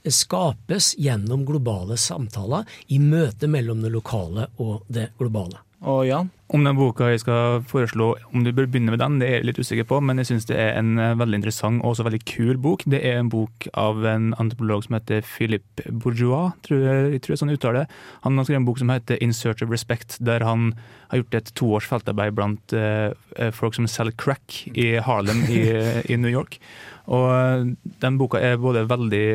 [0.09, 5.61] skapes gjennom globale samtaler i møte mellom det lokale og det globale.
[5.87, 6.31] Og Jan?
[6.51, 9.47] Om den boka jeg skal foreslå, om du bør begynne med den, det er jeg
[9.51, 12.21] litt usikker på, men jeg syns det er en eh, veldig interessant og også veldig
[12.27, 12.83] kul bok.
[12.89, 17.35] Det er en bok av en antropolog som heter Philippe Bourgeois, tror jeg, jeg tror
[17.35, 18.01] jeg sånn uttaler det.
[18.25, 20.73] Han har skrevet en bok som heter In Search of Respect, der han
[21.13, 23.13] har gjort et toårs feltarbeid blant eh,
[23.55, 25.63] folk som selger crack i Harlem i,
[26.13, 26.59] i New York.
[27.07, 29.29] Og den boka er både veldig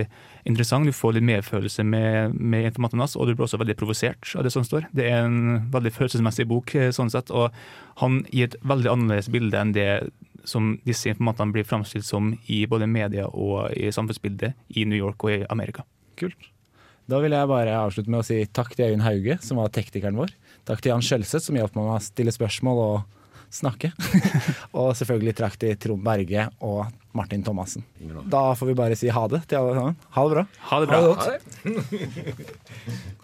[0.50, 4.34] interessant, du får litt medfølelse med, med informantene hans, og du blir også veldig provosert
[4.38, 4.90] av det som står.
[4.96, 7.56] Det er en veldig følelsesmessig bok, eh, sånn sett, og
[8.02, 9.90] han gir et veldig annerledes bilde enn det
[10.50, 15.24] som disse informantene blir framstilt som i både media og i samfunnsbildet i New York
[15.24, 15.86] og i Amerika.
[16.20, 16.50] Kult.
[17.10, 20.20] Da vil jeg bare avslutte med å si takk til Øyunn Hauge, som var teknikeren
[20.20, 20.32] vår.
[20.68, 23.23] Takk til Jan Skjølseth, som hjalp meg med å stille spørsmål og
[23.54, 23.92] snakke.
[24.80, 26.80] og selvfølgelig trakk til Trond Berge og
[27.14, 27.84] Martin Thomassen.
[28.30, 29.96] Da får vi bare si ha det til alle sammen.
[30.18, 30.44] Ha det bra.
[30.70, 30.98] Ha det bra.
[31.02, 31.28] Ha det godt.